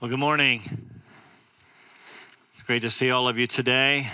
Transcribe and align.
Well, 0.00 0.08
good 0.08 0.20
morning. 0.20 0.60
It's 2.52 2.62
great 2.62 2.82
to 2.82 2.90
see 2.90 3.10
all 3.10 3.26
of 3.26 3.36
you 3.36 3.48
today. 3.48 4.06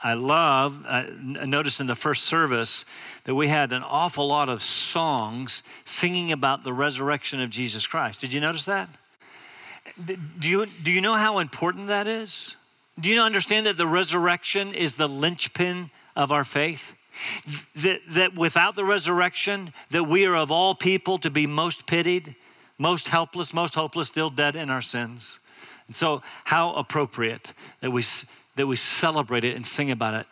I 0.00 0.14
love, 0.14 0.84
uh, 0.86 1.06
notice 1.20 1.80
in 1.80 1.88
the 1.88 1.96
first 1.96 2.26
service 2.26 2.84
that 3.24 3.34
we 3.34 3.48
had 3.48 3.72
an 3.72 3.82
awful 3.82 4.28
lot 4.28 4.48
of 4.48 4.62
songs 4.62 5.64
singing 5.84 6.30
about 6.30 6.62
the 6.62 6.72
resurrection 6.72 7.40
of 7.40 7.50
Jesus 7.50 7.88
Christ. 7.88 8.20
Did 8.20 8.32
you 8.32 8.40
notice 8.40 8.66
that? 8.66 8.88
Do 10.06 10.48
you, 10.48 10.66
do 10.66 10.92
you 10.92 11.00
know 11.00 11.14
how 11.14 11.40
important 11.40 11.88
that 11.88 12.06
is? 12.06 12.54
Do 13.00 13.10
you 13.10 13.20
understand 13.20 13.66
that 13.66 13.76
the 13.76 13.88
resurrection 13.88 14.72
is 14.72 14.94
the 14.94 15.08
linchpin 15.08 15.90
of 16.14 16.30
our 16.30 16.44
faith? 16.44 16.94
That, 17.82 17.98
that 18.10 18.36
without 18.36 18.76
the 18.76 18.84
resurrection, 18.84 19.72
that 19.90 20.04
we 20.04 20.24
are 20.24 20.36
of 20.36 20.52
all 20.52 20.76
people 20.76 21.18
to 21.18 21.30
be 21.30 21.48
most 21.48 21.88
pitied, 21.88 22.36
most 22.82 23.08
helpless, 23.08 23.54
most 23.54 23.76
hopeless, 23.76 24.08
still 24.08 24.28
dead 24.28 24.56
in 24.56 24.68
our 24.68 24.82
sins. 24.82 25.38
And 25.86 25.94
so, 25.94 26.20
how 26.44 26.74
appropriate 26.74 27.54
that 27.80 27.92
we, 27.92 28.02
that 28.56 28.66
we 28.66 28.76
celebrate 28.76 29.44
it 29.44 29.54
and 29.54 29.66
sing 29.66 29.90
about 29.90 30.14
it 30.14 30.26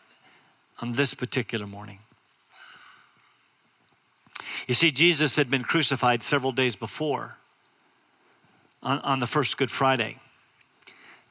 on 0.80 0.92
this 0.92 1.14
particular 1.14 1.66
morning. 1.66 2.00
You 4.66 4.74
see, 4.74 4.90
Jesus 4.90 5.36
had 5.36 5.50
been 5.50 5.62
crucified 5.62 6.22
several 6.22 6.52
days 6.52 6.74
before 6.74 7.36
on, 8.82 8.98
on 9.00 9.20
the 9.20 9.26
first 9.26 9.56
Good 9.56 9.70
Friday. 9.70 10.18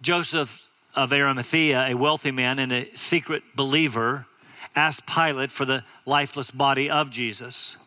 Joseph 0.02 0.68
of 0.96 1.12
Arimathea, 1.12 1.86
a 1.88 1.96
wealthy 1.96 2.32
man 2.32 2.60
and 2.60 2.72
a 2.72 2.96
secret 2.96 3.44
believer, 3.56 4.26
asked 4.76 5.06
Pilate 5.06 5.52
for 5.52 5.66
the 5.66 5.84
lifeless 6.06 6.52
body 6.52 6.90
of 6.90 7.10
Jesus. 7.10 7.78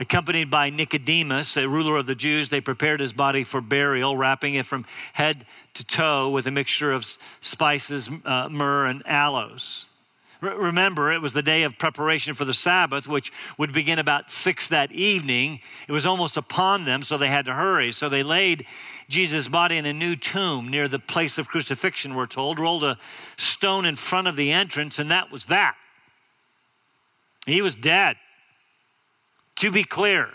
Accompanied 0.00 0.48
by 0.48 0.70
Nicodemus, 0.70 1.56
a 1.56 1.68
ruler 1.68 1.96
of 1.96 2.06
the 2.06 2.14
Jews, 2.14 2.50
they 2.50 2.60
prepared 2.60 3.00
his 3.00 3.12
body 3.12 3.42
for 3.42 3.60
burial, 3.60 4.16
wrapping 4.16 4.54
it 4.54 4.64
from 4.64 4.86
head 5.14 5.44
to 5.74 5.84
toe 5.84 6.30
with 6.30 6.46
a 6.46 6.52
mixture 6.52 6.92
of 6.92 7.04
spices, 7.40 8.08
uh, 8.24 8.48
myrrh, 8.48 8.86
and 8.86 9.02
aloes. 9.06 9.86
remember, 10.40 11.10
it 11.10 11.20
was 11.20 11.32
the 11.32 11.42
day 11.42 11.64
of 11.64 11.78
preparation 11.78 12.32
for 12.32 12.44
the 12.44 12.54
Sabbath, 12.54 13.08
which 13.08 13.32
would 13.58 13.72
begin 13.72 13.98
about 13.98 14.30
six 14.30 14.68
that 14.68 14.92
evening. 14.92 15.58
It 15.88 15.92
was 15.92 16.06
almost 16.06 16.36
upon 16.36 16.84
them, 16.84 17.02
so 17.02 17.18
they 17.18 17.26
had 17.26 17.46
to 17.46 17.54
hurry. 17.54 17.90
So 17.90 18.08
they 18.08 18.22
laid 18.22 18.66
Jesus' 19.08 19.48
body 19.48 19.78
in 19.78 19.84
a 19.84 19.92
new 19.92 20.14
tomb 20.14 20.68
near 20.68 20.86
the 20.86 21.00
place 21.00 21.38
of 21.38 21.48
crucifixion, 21.48 22.14
we're 22.14 22.26
told, 22.26 22.60
rolled 22.60 22.84
a 22.84 22.98
stone 23.36 23.84
in 23.84 23.96
front 23.96 24.28
of 24.28 24.36
the 24.36 24.52
entrance, 24.52 25.00
and 25.00 25.10
that 25.10 25.32
was 25.32 25.46
that. 25.46 25.74
He 27.46 27.60
was 27.60 27.74
dead. 27.74 28.16
To 29.58 29.70
be 29.70 29.84
clear, 29.84 30.30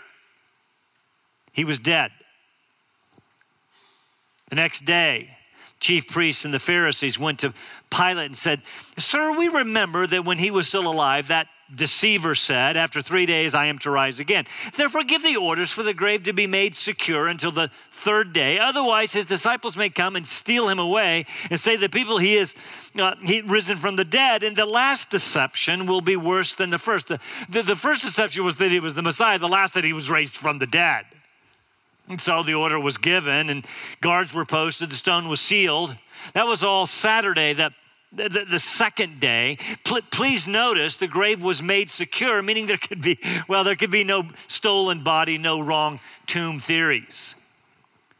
he 1.52 1.64
was 1.64 1.78
dead. 1.78 2.10
The 4.50 4.56
next 4.56 4.84
day, 4.84 5.38
chief 5.80 6.08
priests 6.08 6.44
and 6.44 6.52
the 6.52 6.58
Pharisees 6.58 7.18
went 7.18 7.38
to 7.40 7.54
Pilate 7.90 8.26
and 8.26 8.36
said, 8.36 8.62
Sir, 8.98 9.36
we 9.36 9.48
remember 9.48 10.06
that 10.06 10.24
when 10.24 10.38
he 10.38 10.50
was 10.50 10.68
still 10.68 10.86
alive, 10.86 11.28
that 11.28 11.48
deceiver 11.76 12.34
said, 12.34 12.76
After 12.76 13.02
three 13.02 13.26
days 13.26 13.54
I 13.54 13.66
am 13.66 13.78
to 13.80 13.90
rise 13.90 14.20
again. 14.20 14.44
Therefore, 14.76 15.04
give 15.04 15.22
the 15.22 15.36
orders 15.36 15.70
for 15.72 15.82
the 15.82 15.94
grave 15.94 16.22
to 16.24 16.32
be 16.32 16.46
made 16.46 16.74
secure 16.74 17.28
until 17.28 17.52
the 17.52 17.70
third 17.90 18.32
day. 18.32 18.58
Otherwise, 18.58 19.12
his 19.12 19.26
disciples 19.26 19.76
may 19.76 19.90
come 19.90 20.16
and 20.16 20.26
steal 20.26 20.68
him 20.68 20.78
away 20.78 21.26
and 21.50 21.58
say 21.58 21.76
the 21.76 21.88
people 21.88 22.18
he 22.18 22.34
is 22.34 22.54
uh, 22.98 23.14
he 23.22 23.40
risen 23.40 23.76
from 23.76 23.96
the 23.96 24.04
dead. 24.04 24.42
And 24.42 24.56
the 24.56 24.66
last 24.66 25.10
deception 25.10 25.86
will 25.86 26.00
be 26.00 26.16
worse 26.16 26.54
than 26.54 26.70
the 26.70 26.78
first. 26.78 27.08
The, 27.08 27.20
the, 27.48 27.62
the 27.62 27.76
first 27.76 28.02
deception 28.02 28.44
was 28.44 28.56
that 28.56 28.70
he 28.70 28.80
was 28.80 28.94
the 28.94 29.02
Messiah, 29.02 29.38
the 29.38 29.48
last 29.48 29.74
that 29.74 29.84
he 29.84 29.92
was 29.92 30.10
raised 30.10 30.36
from 30.36 30.58
the 30.58 30.66
dead. 30.66 31.04
And 32.08 32.20
so 32.20 32.42
the 32.42 32.54
order 32.54 32.78
was 32.78 32.98
given, 32.98 33.48
and 33.48 33.66
guards 34.02 34.34
were 34.34 34.44
posted, 34.44 34.90
the 34.90 34.94
stone 34.94 35.28
was 35.28 35.40
sealed. 35.40 35.96
That 36.34 36.46
was 36.46 36.62
all 36.62 36.86
Saturday. 36.86 37.54
That 37.54 37.72
the, 38.14 38.46
the, 38.48 38.58
second 38.58 39.20
day, 39.20 39.58
pl- 39.84 40.00
please 40.10 40.46
notice 40.46 40.96
the 40.96 41.08
grave 41.08 41.42
was 41.42 41.62
made 41.62 41.90
secure, 41.90 42.42
meaning 42.42 42.66
there 42.66 42.78
could 42.78 43.00
be, 43.00 43.18
well, 43.48 43.64
there 43.64 43.74
could 43.74 43.90
be 43.90 44.04
no 44.04 44.28
stolen 44.46 45.02
body, 45.02 45.38
no 45.38 45.60
wrong 45.60 46.00
tomb 46.26 46.60
theories. 46.60 47.34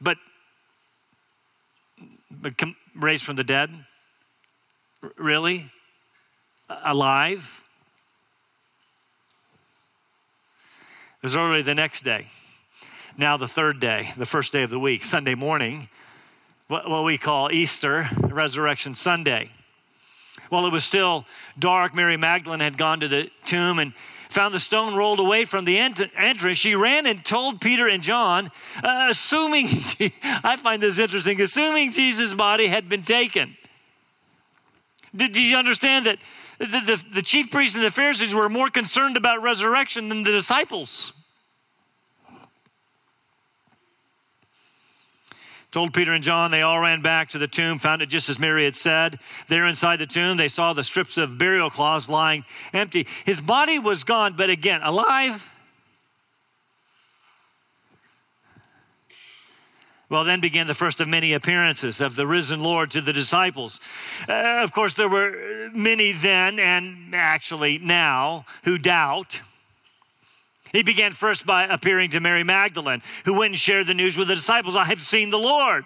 But, 0.01 0.19
but 2.31 2.59
com- 2.59 2.77
raised 2.95 3.25
from 3.25 3.37
the 3.37 3.45
dead? 3.45 3.71
R- 5.03 5.13
really? 5.17 5.71
Alive? 6.69 7.63
It 11.23 11.27
was 11.27 11.37
already 11.37 11.63
the 11.63 11.75
next 11.75 12.03
day. 12.03 12.27
Now, 13.17 13.37
the 13.37 13.49
third 13.49 13.79
day, 13.79 14.13
the 14.17 14.27
first 14.27 14.53
day 14.53 14.65
of 14.65 14.71
the 14.71 14.79
week, 14.81 15.05
Sunday 15.05 15.37
morning, 15.37 15.89
what, 16.67 16.91
what 16.91 17.05
we 17.05 17.17
call 17.17 17.53
Easter, 17.53 18.09
Resurrection 18.19 18.95
Sunday. 18.95 19.51
While 20.55 20.67
it 20.67 20.73
was 20.73 20.85
still 20.85 21.27
dark, 21.59 21.97
Mary 21.97 22.17
Magdalene 22.17 22.61
had 22.61 22.79
gone 22.79 23.01
to 23.01 23.09
the 23.09 23.29
tomb 23.45 23.81
and 23.81 23.93
found 24.31 24.55
the 24.55 24.61
stone 24.61 24.95
rolled 24.95 25.19
away 25.19 25.45
from 25.45 25.65
the 25.65 25.79
entrance. 25.79 26.59
She 26.59 26.77
ran 26.77 27.07
and 27.07 27.25
told 27.25 27.61
Peter 27.61 27.89
and 27.89 28.05
John, 28.05 28.53
uh, 28.81 29.09
assuming, 29.11 29.67
I 30.23 30.55
find 30.57 30.81
this 30.81 31.01
interesting, 31.01 31.41
assuming 31.41 31.91
Jesus' 31.91 32.35
body 32.35 32.69
had 32.69 32.89
been 32.89 33.03
taken. 33.03 33.57
Did, 35.15 35.33
did 35.33 35.43
you 35.43 35.57
understand 35.57 36.07
that 36.07 36.19
the, 36.61 36.67
the, 36.67 37.05
the 37.15 37.23
chief 37.23 37.51
priests 37.51 37.75
and 37.75 37.85
the 37.85 37.91
Pharisees 37.91 38.33
were 38.33 38.49
more 38.49 38.71
concerned 38.71 39.17
about 39.17 39.43
resurrection 39.43 40.09
than 40.09 40.23
the 40.23 40.31
disciples? 40.31 41.15
Told 45.75 45.93
Peter 45.93 46.13
and 46.13 46.23
John, 46.23 46.53
they 46.53 46.63
all 46.63 46.79
ran 46.79 47.03
back 47.03 47.31
to 47.31 47.39
the 47.39 47.49
tomb, 47.49 47.81
found 47.81 48.01
it 48.01 48.07
just 48.07 48.29
as 48.29 48.39
Mary 48.39 48.65
had 48.65 48.77
said. 48.77 49.19
There 49.49 49.67
inside 49.67 49.97
the 49.97 50.07
tomb, 50.07 50.37
they 50.37 50.47
saw 50.47 50.73
the 50.73 50.85
strips 50.85 51.19
of 51.19 51.37
burial 51.37 51.69
cloths 51.69 52.09
lying 52.09 52.45
empty. 52.73 53.09
His 53.27 53.41
body 53.41 53.81
was 53.81 54.05
gone, 54.05 54.35
but 54.37 54.51
again, 54.51 54.83
alive. 54.85 55.51
Well, 60.09 60.23
then 60.23 60.41
began 60.41 60.69
the 60.69 60.75
first 60.75 61.01
of 61.01 61.09
many 61.09 61.33
appearances 61.33 62.01
of 62.01 62.15
the 62.15 62.25
risen 62.25 62.63
Lord 62.63 62.93
to 62.93 63.01
the 63.01 63.13
disciples. 63.13 63.81
Uh, 64.29 64.61
of 64.63 64.71
course, 64.71 64.95
there 64.95 65.09
were 65.09 65.71
many 65.73 66.13
then 66.13 66.61
and 66.61 67.17
actually 67.17 67.79
now 67.79 68.47
who 68.63 68.79
doubt. 68.79 69.41
He 70.75 70.83
began 70.83 71.13
first 71.13 71.47
by 71.47 71.67
appearing 71.67 72.11
to 72.11 72.21
Mary 72.21 72.43
Magdalene, 72.43 73.01
who 73.25 73.35
went 73.35 73.53
and 73.53 73.59
shared 73.59 73.87
the 73.87 73.95
news 73.95 74.19
with 74.19 74.27
the 74.27 74.35
disciples 74.35 74.75
I 74.75 74.87
have 74.87 75.01
seen 75.01 75.31
the 75.31 75.39
Lord. 75.39 75.85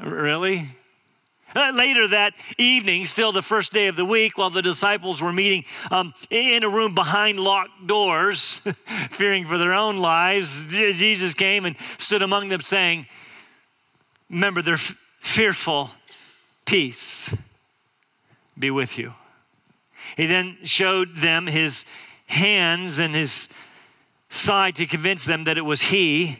Really? 0.00 0.68
Uh, 1.52 1.72
later 1.74 2.06
that 2.06 2.32
evening, 2.58 3.06
still 3.06 3.32
the 3.32 3.42
first 3.42 3.72
day 3.72 3.88
of 3.88 3.96
the 3.96 4.04
week, 4.04 4.38
while 4.38 4.50
the 4.50 4.62
disciples 4.62 5.20
were 5.20 5.32
meeting 5.32 5.64
um, 5.90 6.14
in 6.30 6.62
a 6.62 6.68
room 6.68 6.94
behind 6.94 7.40
locked 7.40 7.88
doors, 7.88 8.60
fearing 9.10 9.44
for 9.46 9.58
their 9.58 9.72
own 9.72 9.96
lives, 9.96 10.68
Jesus 10.68 11.34
came 11.34 11.64
and 11.64 11.74
stood 11.98 12.22
among 12.22 12.50
them, 12.50 12.60
saying, 12.60 13.08
Remember, 14.30 14.62
they're 14.62 14.74
f- 14.74 14.96
fearful. 15.18 15.90
Peace 16.66 17.36
be 18.56 18.70
with 18.70 18.96
you. 18.96 19.14
He 20.16 20.26
then 20.26 20.58
showed 20.62 21.16
them 21.16 21.48
his 21.48 21.84
hands 22.30 22.98
and 22.98 23.14
his 23.14 23.48
side 24.28 24.76
to 24.76 24.86
convince 24.86 25.24
them 25.24 25.44
that 25.44 25.58
it 25.58 25.64
was 25.64 25.82
he. 25.82 26.38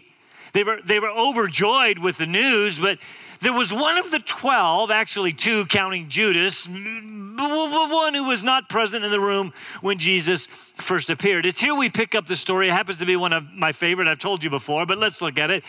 They 0.53 0.65
were, 0.65 0.81
they 0.85 0.99
were 0.99 1.11
overjoyed 1.11 1.99
with 1.99 2.19
the 2.19 2.27
news, 2.27 2.79
but 2.79 2.99
there 3.41 3.53
was 3.53 3.73
one 3.73 3.97
of 3.99 4.11
the 4.11 4.19
12, 4.19 4.91
actually 4.91 5.33
two, 5.33 5.65
counting 5.67 6.09
Judas, 6.09 6.69
one 6.69 8.15
who 8.15 8.25
was 8.25 8.43
not 8.43 8.69
present 8.69 9.05
in 9.05 9.11
the 9.11 9.21
room 9.21 9.53
when 9.81 9.99
Jesus 9.99 10.47
first 10.47 11.09
appeared. 11.09 11.47
It's 11.47 11.61
here 11.61 11.75
we 11.75 11.89
pick 11.89 12.15
up 12.15 12.27
the 12.27 12.37
story. 12.37 12.69
It 12.69 12.73
happens 12.73 12.99
to 12.99 13.07
be 13.07 13.17
one 13.17 13.33
of 13.33 13.53
my 13.53 13.73
favorite. 13.73 14.09
I've 14.09 14.19
told 14.19 14.45
you 14.45 14.51
before, 14.51 14.87
but 14.87 14.99
let's 14.99 15.23
look 15.23 15.39
at 15.39 15.51
it. 15.51 15.65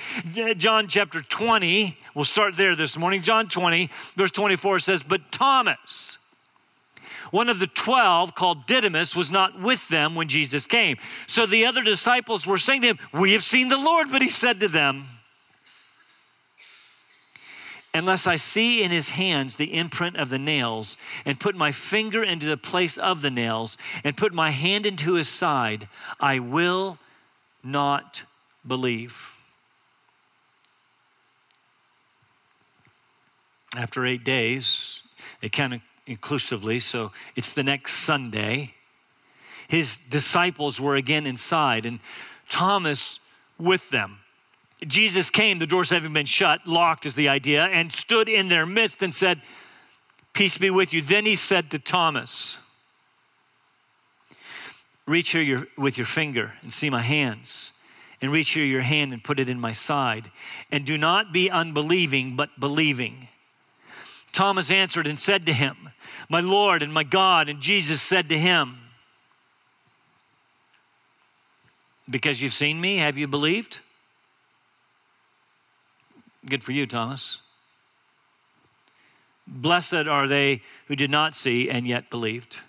John 0.58 0.88
chapter 0.88 1.22
20, 1.22 1.98
we'll 2.14 2.26
start 2.26 2.58
there 2.58 2.76
this 2.76 2.98
morning. 2.98 3.22
John 3.22 3.48
20, 3.48 3.90
verse 4.16 4.32
24 4.32 4.80
says, 4.80 5.04
But 5.04 5.32
Thomas, 5.32 6.18
one 7.32 7.50
of 7.50 7.60
the 7.60 7.68
12, 7.68 8.36
called 8.36 8.68
Didymus, 8.68 9.16
was 9.16 9.32
not 9.32 9.60
with 9.60 9.88
them 9.88 10.16
when 10.16 10.28
Jesus 10.28 10.68
came. 10.68 10.98
So 11.28 11.46
the 11.46 11.66
other 11.66 11.82
disciples 11.82 12.46
were 12.46 12.58
saying 12.58 12.82
to 12.82 12.88
him, 12.88 13.00
We 13.14 13.32
have 13.32 13.44
seen 13.44 13.70
the 13.70 13.78
Lord. 13.78 14.12
But 14.12 14.22
he 14.22 14.30
said 14.30 14.60
to 14.60 14.68
them, 14.68 15.06
Unless 17.94 18.26
I 18.26 18.38
see 18.38 18.84
in 18.84 18.92
his 18.92 19.12
hands 19.12 19.58
the 19.58 19.74
imprint 19.74 20.16
of 20.16 20.30
the 20.30 20.40
nails, 20.40 20.96
and 21.26 21.40
put 21.40 21.56
my 21.56 21.72
finger 21.72 22.24
into 22.24 22.46
the 22.46 22.58
place 22.58 22.98
of 22.98 23.22
the 23.22 23.32
nails, 23.32 23.78
and 24.04 24.16
put 24.16 24.34
my 24.34 24.52
hand 24.52 24.86
into 24.86 25.16
his 25.16 25.28
side, 25.28 25.90
I 26.20 26.40
will 26.40 27.00
not 27.64 28.24
believe. 28.66 29.30
After 33.76 34.06
eight 34.06 34.24
days, 34.24 35.04
it 35.42 35.52
kind 35.52 35.74
of 35.74 35.82
inclusively, 36.12 36.80
so 36.80 37.12
it's 37.36 37.54
the 37.54 37.64
next 37.64 37.94
Sunday. 37.94 38.76
His 39.68 39.98
disciples 39.98 40.80
were 40.80 40.96
again 40.96 41.26
inside, 41.26 41.86
and 41.86 42.00
Thomas 42.50 43.20
with 43.58 43.90
them. 43.90 44.20
Jesus 44.86 45.30
came, 45.30 45.60
the 45.60 45.68
doors 45.68 45.92
having 45.92 46.14
been 46.14 46.26
shut, 46.26 46.68
locked 46.68 47.06
is 47.06 47.16
the 47.16 47.30
idea, 47.30 47.66
and 47.66 47.94
stood 47.94 48.28
in 48.28 48.50
their 48.50 48.66
midst 48.66 49.02
and 49.02 49.14
said, 49.14 49.42
Peace 50.34 50.58
be 50.58 50.70
with 50.70 50.94
you. 50.94 51.02
Then 51.02 51.26
he 51.26 51.36
said 51.36 51.70
to 51.72 51.80
Thomas, 51.80 52.60
Reach 55.06 55.32
here 55.32 55.42
your, 55.42 55.68
with 55.78 55.98
your 55.98 56.06
finger 56.06 56.54
and 56.62 56.72
see 56.72 56.90
my 56.90 57.02
hands, 57.02 57.74
and 58.22 58.32
reach 58.32 58.52
here 58.52 58.66
your 58.66 58.82
hand 58.82 59.14
and 59.14 59.24
put 59.24 59.40
it 59.40 59.50
in 59.50 59.60
my 59.60 59.72
side. 59.72 60.32
And 60.72 60.86
do 60.86 60.98
not 60.98 61.34
be 61.34 61.50
unbelieving, 61.50 62.36
but 62.36 62.60
believing. 62.60 63.28
Thomas 64.32 64.72
answered 64.72 65.08
and 65.08 65.20
said 65.20 65.46
to 65.46 65.54
him, 65.54 65.90
My 66.30 66.40
Lord 66.40 66.82
and 66.82 66.94
my 66.94 67.04
God. 67.04 67.50
And 67.50 67.62
Jesus 67.62 68.02
said 68.02 68.30
to 68.30 68.38
him, 68.38 68.78
Because 72.10 72.42
you've 72.42 72.54
seen 72.54 72.82
me, 72.82 72.98
have 72.98 73.18
you 73.18 73.28
believed? 73.28 73.80
Good 76.48 76.64
for 76.64 76.72
you, 76.72 76.86
Thomas. 76.86 77.42
Blessed 79.48 80.08
are 80.08 80.28
they 80.28 80.62
who 80.88 80.96
did 80.96 81.12
not 81.12 81.36
see 81.36 81.70
and 81.70 81.86
yet 81.86 82.10
believed. 82.10 82.62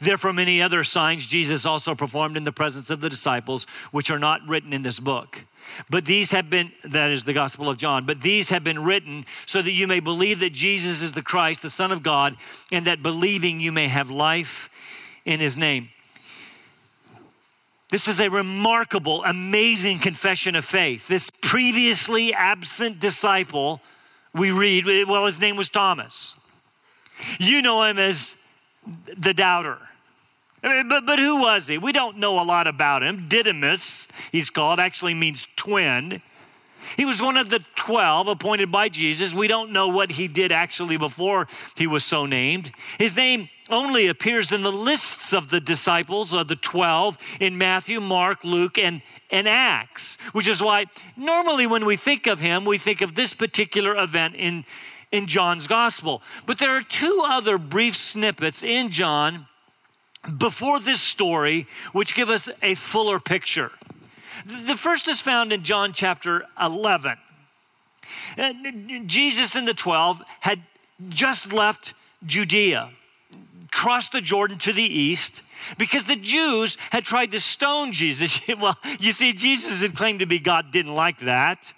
Therefore, 0.00 0.32
many 0.32 0.60
other 0.60 0.82
signs 0.84 1.26
Jesus 1.26 1.64
also 1.64 1.94
performed 1.94 2.36
in 2.36 2.44
the 2.44 2.52
presence 2.52 2.90
of 2.90 3.00
the 3.00 3.08
disciples, 3.08 3.66
which 3.90 4.10
are 4.10 4.18
not 4.18 4.46
written 4.46 4.72
in 4.72 4.82
this 4.82 5.00
book. 5.00 5.44
But 5.90 6.04
these 6.04 6.30
have 6.32 6.50
been, 6.50 6.72
that 6.84 7.10
is 7.10 7.24
the 7.24 7.32
Gospel 7.32 7.68
of 7.68 7.76
John, 7.76 8.06
but 8.06 8.20
these 8.20 8.50
have 8.50 8.64
been 8.64 8.82
written 8.82 9.24
so 9.46 9.62
that 9.62 9.72
you 9.72 9.86
may 9.86 10.00
believe 10.00 10.40
that 10.40 10.52
Jesus 10.52 11.02
is 11.02 11.12
the 11.12 11.22
Christ, 11.22 11.62
the 11.62 11.70
Son 11.70 11.92
of 11.92 12.02
God, 12.02 12.36
and 12.72 12.86
that 12.86 13.02
believing 13.02 13.60
you 13.60 13.72
may 13.72 13.88
have 13.88 14.10
life 14.10 14.68
in 15.24 15.40
his 15.40 15.56
name. 15.56 15.90
This 17.90 18.06
is 18.06 18.20
a 18.20 18.28
remarkable, 18.28 19.24
amazing 19.24 19.98
confession 19.98 20.54
of 20.54 20.64
faith. 20.64 21.08
This 21.08 21.30
previously 21.30 22.34
absent 22.34 23.00
disciple, 23.00 23.80
we 24.34 24.50
read, 24.50 24.86
well, 25.08 25.24
his 25.24 25.40
name 25.40 25.56
was 25.56 25.70
Thomas. 25.70 26.36
You 27.38 27.62
know 27.62 27.82
him 27.84 27.98
as 27.98 28.36
the 29.16 29.32
doubter. 29.32 29.78
I 30.62 30.68
mean, 30.68 30.88
but, 30.88 31.06
but 31.06 31.18
who 31.18 31.40
was 31.40 31.68
he? 31.68 31.78
We 31.78 31.92
don't 31.92 32.18
know 32.18 32.40
a 32.40 32.44
lot 32.44 32.66
about 32.66 33.02
him. 33.02 33.26
Didymus, 33.28 34.08
he's 34.32 34.50
called, 34.50 34.80
actually 34.80 35.14
means 35.14 35.46
twin. 35.56 36.20
He 36.96 37.04
was 37.04 37.20
one 37.20 37.36
of 37.36 37.50
the 37.50 37.64
12 37.76 38.28
appointed 38.28 38.70
by 38.70 38.88
Jesus. 38.88 39.34
We 39.34 39.48
don't 39.48 39.72
know 39.72 39.88
what 39.88 40.12
he 40.12 40.28
did 40.28 40.52
actually 40.52 40.96
before 40.96 41.48
he 41.76 41.86
was 41.86 42.04
so 42.04 42.26
named. 42.26 42.72
His 42.98 43.14
name 43.14 43.48
only 43.70 44.06
appears 44.06 44.52
in 44.52 44.62
the 44.62 44.72
lists 44.72 45.32
of 45.32 45.50
the 45.50 45.60
disciples 45.60 46.32
of 46.32 46.48
the 46.48 46.56
12 46.56 47.18
in 47.40 47.58
Matthew, 47.58 48.00
Mark, 48.00 48.42
Luke, 48.44 48.78
and, 48.78 49.02
and 49.30 49.48
Acts, 49.48 50.16
which 50.32 50.48
is 50.48 50.62
why 50.62 50.86
normally 51.16 51.66
when 51.66 51.84
we 51.84 51.96
think 51.96 52.26
of 52.26 52.40
him, 52.40 52.64
we 52.64 52.78
think 52.78 53.00
of 53.00 53.14
this 53.14 53.34
particular 53.34 53.96
event 53.96 54.34
in, 54.36 54.64
in 55.12 55.26
John's 55.26 55.66
gospel. 55.66 56.22
But 56.46 56.58
there 56.58 56.70
are 56.70 56.82
two 56.82 57.22
other 57.24 57.58
brief 57.58 57.96
snippets 57.96 58.62
in 58.62 58.90
John 58.90 59.46
before 60.36 60.80
this 60.80 61.00
story 61.00 61.66
which 61.92 62.14
give 62.14 62.28
us 62.28 62.48
a 62.62 62.74
fuller 62.74 63.18
picture. 63.18 63.72
The 64.46 64.76
first 64.76 65.08
is 65.08 65.20
found 65.20 65.52
in 65.52 65.62
John 65.62 65.92
chapter 65.92 66.44
11. 66.60 67.16
Uh, 68.36 68.52
Jesus 69.06 69.54
and 69.54 69.66
the 69.66 69.74
12 69.74 70.22
had 70.40 70.60
just 71.08 71.52
left 71.52 71.94
Judea, 72.24 72.90
crossed 73.70 74.12
the 74.12 74.20
Jordan 74.20 74.58
to 74.58 74.72
the 74.72 74.82
east, 74.82 75.42
because 75.76 76.04
the 76.04 76.16
Jews 76.16 76.76
had 76.90 77.04
tried 77.04 77.32
to 77.32 77.40
stone 77.40 77.92
Jesus. 77.92 78.40
well, 78.60 78.78
you 78.98 79.12
see, 79.12 79.32
Jesus 79.32 79.82
had 79.82 79.94
claimed 79.94 80.20
to 80.20 80.26
be 80.26 80.38
God, 80.38 80.72
didn't 80.72 80.94
like 80.94 81.18
that. 81.18 81.74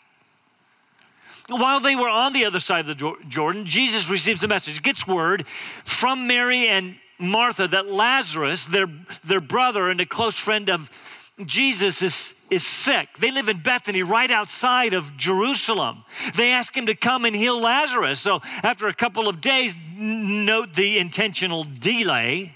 While 1.49 1.81
they 1.81 1.97
were 1.97 2.09
on 2.09 2.33
the 2.33 2.45
other 2.45 2.61
side 2.61 2.89
of 2.89 2.99
the 2.99 3.17
Jordan, 3.29 3.65
Jesus 3.65 4.09
receives 4.09 4.45
a 4.45 4.49
message, 4.49 4.83
gets 4.83 5.07
word 5.07 5.47
from 5.49 6.29
Mary 6.29 6.69
and 6.69 6.95
Martha 7.20 7.69
that 7.69 7.87
Lazarus, 7.87 8.67
their, 8.67 8.87
their 9.25 9.40
brother 9.40 9.88
and 9.88 10.00
a 10.00 10.06
close 10.06 10.37
friend 10.37 10.69
of 10.70 10.90
Jesus, 11.44 12.02
is, 12.02 12.34
is 12.50 12.67
sick. 12.67 13.08
They 13.19 13.31
live 13.31 13.49
in 13.49 13.61
Bethany, 13.61 14.02
right 14.02 14.31
outside 14.31 14.93
of 14.93 15.17
Jerusalem. 15.17 16.05
They 16.34 16.52
ask 16.52 16.76
him 16.76 16.87
to 16.87 16.94
come 16.94 17.25
and 17.25 17.34
heal 17.34 17.61
Lazarus. 17.61 18.20
So, 18.20 18.40
after 18.62 18.88
a 18.88 18.94
couple 18.94 19.28
of 19.28 19.40
days, 19.40 19.75
note 19.96 20.75
the 20.75 20.99
intentional 20.99 21.64
delay. 21.64 22.55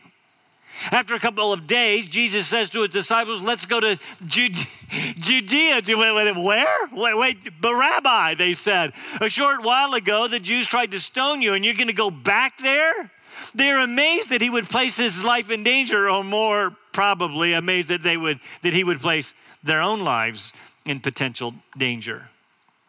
After 0.91 1.15
a 1.15 1.21
couple 1.21 1.53
of 1.53 1.67
days, 1.67 2.07
Jesus 2.07 2.47
says 2.47 2.69
to 2.71 2.81
his 2.81 2.91
disciples, 2.91 3.41
Let's 3.41 3.65
go 3.65 3.81
to 3.81 3.99
Judea. 4.27 5.83
Wait, 5.87 5.97
wait, 5.97 6.37
where? 6.37 6.89
Wait, 6.93 7.19
wait, 7.19 7.61
Barabbas, 7.61 8.37
they 8.37 8.55
said. 8.55 8.93
A 9.21 9.29
short 9.29 9.63
while 9.63 9.95
ago, 9.95 10.29
the 10.29 10.41
Jews 10.41 10.67
tried 10.67 10.91
to 10.91 11.01
stone 11.01 11.43
you, 11.43 11.55
and 11.55 11.65
you're 11.65 11.75
going 11.75 11.87
to 11.87 11.93
go 11.93 12.11
back 12.11 12.59
there? 12.59 13.11
They're 13.55 13.81
amazed 13.81 14.31
that 14.31 14.41
he 14.43 14.51
would 14.51 14.69
place 14.69 14.97
his 14.97 15.25
life 15.25 15.51
in 15.51 15.63
danger, 15.63 16.09
or 16.11 16.25
more 16.25 16.77
probably 16.93 17.53
amazed 17.53 17.89
that, 17.89 18.03
they 18.03 18.17
would, 18.17 18.41
that 18.63 18.73
he 18.73 18.83
would 18.83 19.01
place 19.01 19.35
their 19.63 19.81
own 19.81 20.01
lives 20.01 20.53
in 20.85 21.01
potential 21.01 21.55
danger. 21.77 22.31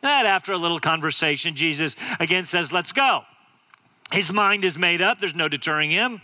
And 0.02 0.28
after 0.28 0.52
a 0.52 0.58
little 0.58 0.80
conversation, 0.80 1.56
Jesus 1.56 1.96
again 2.20 2.46
says, 2.46 2.72
Let's 2.72 2.92
go. 2.92 3.24
His 4.12 4.32
mind 4.32 4.64
is 4.66 4.78
made 4.78 5.02
up, 5.02 5.20
there's 5.20 5.36
no 5.36 5.48
deterring 5.48 5.92
him. 5.92 6.22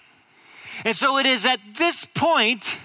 And 0.85 0.95
so 0.95 1.17
it 1.17 1.25
is 1.25 1.45
at 1.45 1.59
this 1.77 2.05
point 2.05 2.77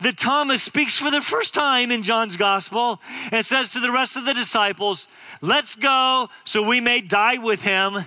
that 0.00 0.16
Thomas 0.16 0.62
speaks 0.62 0.98
for 0.98 1.10
the 1.10 1.20
first 1.20 1.54
time 1.54 1.90
in 1.90 2.02
John's 2.02 2.36
gospel 2.36 3.00
and 3.32 3.44
says 3.44 3.72
to 3.72 3.80
the 3.80 3.90
rest 3.90 4.16
of 4.16 4.24
the 4.24 4.34
disciples, 4.34 5.08
Let's 5.40 5.74
go 5.74 6.28
so 6.44 6.66
we 6.66 6.80
may 6.80 7.00
die 7.00 7.38
with 7.38 7.62
him. 7.62 8.04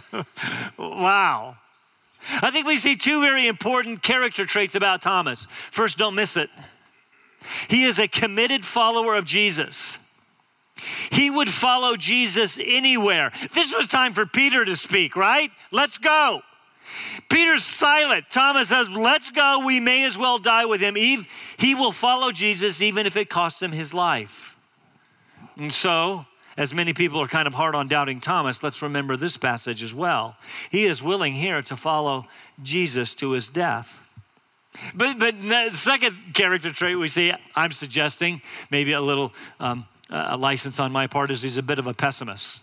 wow. 0.78 1.56
I 2.40 2.50
think 2.50 2.66
we 2.66 2.76
see 2.76 2.96
two 2.96 3.20
very 3.20 3.46
important 3.46 4.02
character 4.02 4.44
traits 4.44 4.74
about 4.74 5.02
Thomas. 5.02 5.46
First, 5.70 5.98
don't 5.98 6.14
miss 6.14 6.36
it. 6.36 6.50
He 7.68 7.84
is 7.84 7.98
a 7.98 8.06
committed 8.06 8.64
follower 8.64 9.16
of 9.16 9.24
Jesus. 9.24 9.98
He 11.10 11.30
would 11.30 11.50
follow 11.50 11.96
Jesus 11.96 12.58
anywhere. 12.62 13.32
This 13.52 13.74
was 13.74 13.86
time 13.86 14.12
for 14.12 14.26
Peter 14.26 14.64
to 14.64 14.76
speak, 14.76 15.16
right? 15.16 15.50
Let's 15.70 15.98
go. 15.98 16.42
Peter's 17.28 17.64
silent. 17.64 18.26
Thomas 18.30 18.68
says, 18.68 18.88
Let's 18.88 19.30
go. 19.30 19.64
We 19.64 19.80
may 19.80 20.04
as 20.04 20.18
well 20.18 20.38
die 20.38 20.64
with 20.64 20.80
him. 20.80 20.94
He 20.94 21.74
will 21.74 21.92
follow 21.92 22.32
Jesus 22.32 22.82
even 22.82 23.06
if 23.06 23.16
it 23.16 23.28
costs 23.28 23.62
him 23.62 23.72
his 23.72 23.94
life. 23.94 24.58
And 25.56 25.72
so, 25.72 26.26
as 26.56 26.74
many 26.74 26.92
people 26.92 27.20
are 27.20 27.28
kind 27.28 27.46
of 27.46 27.54
hard 27.54 27.74
on 27.74 27.88
doubting 27.88 28.20
Thomas, 28.20 28.62
let's 28.62 28.82
remember 28.82 29.16
this 29.16 29.36
passage 29.36 29.82
as 29.82 29.94
well. 29.94 30.36
He 30.70 30.84
is 30.84 31.02
willing 31.02 31.34
here 31.34 31.62
to 31.62 31.76
follow 31.76 32.26
Jesus 32.62 33.14
to 33.16 33.32
his 33.32 33.48
death. 33.48 33.98
But, 34.94 35.18
but 35.18 35.40
the 35.40 35.70
second 35.74 36.16
character 36.34 36.72
trait 36.72 36.98
we 36.98 37.08
see, 37.08 37.32
I'm 37.54 37.72
suggesting, 37.72 38.42
maybe 38.70 38.92
a 38.92 39.00
little 39.00 39.32
um, 39.60 39.86
a 40.10 40.36
license 40.36 40.80
on 40.80 40.92
my 40.92 41.06
part, 41.06 41.30
is 41.30 41.42
he's 41.42 41.58
a 41.58 41.62
bit 41.62 41.78
of 41.78 41.86
a 41.86 41.94
pessimist. 41.94 42.62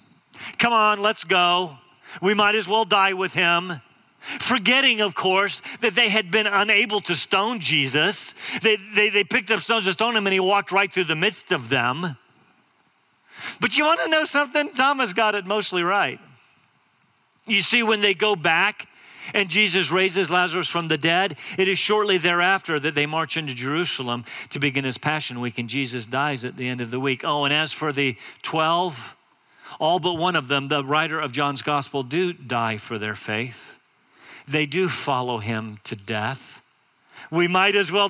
Come 0.58 0.74
on, 0.74 1.02
let's 1.02 1.24
go. 1.24 1.78
We 2.22 2.34
might 2.34 2.56
as 2.56 2.68
well 2.68 2.86
die 2.86 3.14
with 3.14 3.34
him. 3.34 3.82
Forgetting, 4.20 5.02
of 5.02 5.16
course, 5.16 5.62
that 5.82 5.96
they 5.96 6.10
had 6.10 6.30
been 6.30 6.46
unable 6.46 7.00
to 7.02 7.16
stone 7.16 7.60
Jesus. 7.60 8.34
They, 8.62 8.78
they, 8.96 9.10
they 9.10 9.24
picked 9.24 9.50
up 9.50 9.62
stones 9.62 9.86
to 9.86 9.94
stone 9.94 10.16
him 10.16 10.28
and 10.28 10.34
he 10.34 10.40
walked 10.40 10.72
right 10.72 10.92
through 10.92 11.06
the 11.06 11.16
midst 11.16 11.52
of 11.52 11.70
them. 11.70 12.18
But 13.60 13.78
you 13.78 13.86
want 13.86 14.02
to 14.02 14.10
know 14.10 14.26
something? 14.26 14.74
Thomas 14.74 15.14
got 15.14 15.36
it 15.36 15.46
mostly 15.46 15.84
right. 15.84 16.20
You 17.48 17.62
see, 17.62 17.84
when 17.84 18.02
they 18.02 18.14
go 18.14 18.36
back 18.36 18.88
and 19.34 19.50
Jesus 19.50 19.92
raises 19.92 20.32
Lazarus 20.32 20.70
from 20.70 20.88
the 20.88 20.98
dead, 20.98 21.38
it 21.58 21.68
is 21.68 21.78
shortly 21.78 22.18
thereafter 22.18 22.80
that 22.80 22.96
they 22.96 23.06
march 23.06 23.38
into 23.38 23.54
Jerusalem 23.54 24.26
to 24.50 24.60
begin 24.60 24.86
his 24.86 24.98
Passion 24.98 25.40
Week, 25.40 25.58
and 25.58 25.70
Jesus 25.70 26.06
dies 26.06 26.46
at 26.46 26.58
the 26.58 26.68
end 26.68 26.82
of 26.82 26.92
the 26.92 27.00
week. 27.00 27.22
Oh, 27.24 27.46
and 27.46 27.54
as 27.54 27.72
for 27.72 27.92
the 27.92 28.16
12, 28.42 29.16
all 29.80 30.00
but 30.00 30.16
one 30.16 30.36
of 30.36 30.48
them, 30.48 30.68
the 30.68 30.84
writer 30.84 31.20
of 31.20 31.32
John's 31.32 31.62
gospel, 31.62 32.04
do 32.04 32.34
die 32.34 32.78
for 32.78 32.98
their 32.98 33.16
faith. 33.16 33.78
They 34.48 34.66
do 34.66 34.90
follow 34.90 35.38
him 35.38 35.80
to 35.84 35.96
death. 35.96 36.62
We 37.30 37.48
might 37.48 37.76
as 37.76 37.92
well 37.92 38.10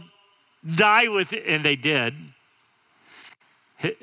die 0.65 1.09
with 1.09 1.33
it, 1.33 1.45
and 1.45 1.65
they 1.65 1.75
did. 1.75 2.13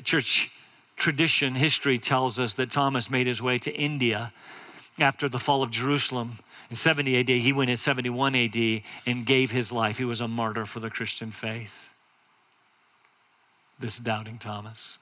Church, 0.05 0.51
tradition, 0.97 1.55
history 1.55 1.99
tells 1.99 2.39
us 2.39 2.55
that 2.55 2.73
Thomas 2.73 3.11
made 3.11 3.27
his 3.27 3.41
way 3.41 3.59
to 3.59 3.73
India 3.73 4.33
after 4.99 5.29
the 5.29 5.39
fall 5.39 5.63
of 5.63 5.71
Jerusalem. 5.71 6.39
In 6.71 6.77
70 6.77 7.21
AD, 7.21 7.29
he 7.29 7.53
went 7.53 7.71
in 7.71 7.77
71 7.77 8.35
AD 8.35 8.83
and 9.07 9.27
gave 9.27 9.51
his 9.51 9.71
life. 9.71 9.99
He 9.99 10.05
was 10.05 10.21
a 10.21 10.29
martyr 10.29 10.67
for 10.67 10.81
the 10.81 10.91
Christian 10.91 11.31
faith. 11.31 11.91
This 13.79 13.99
doubting 13.99 14.39
Thomas. 14.39 14.99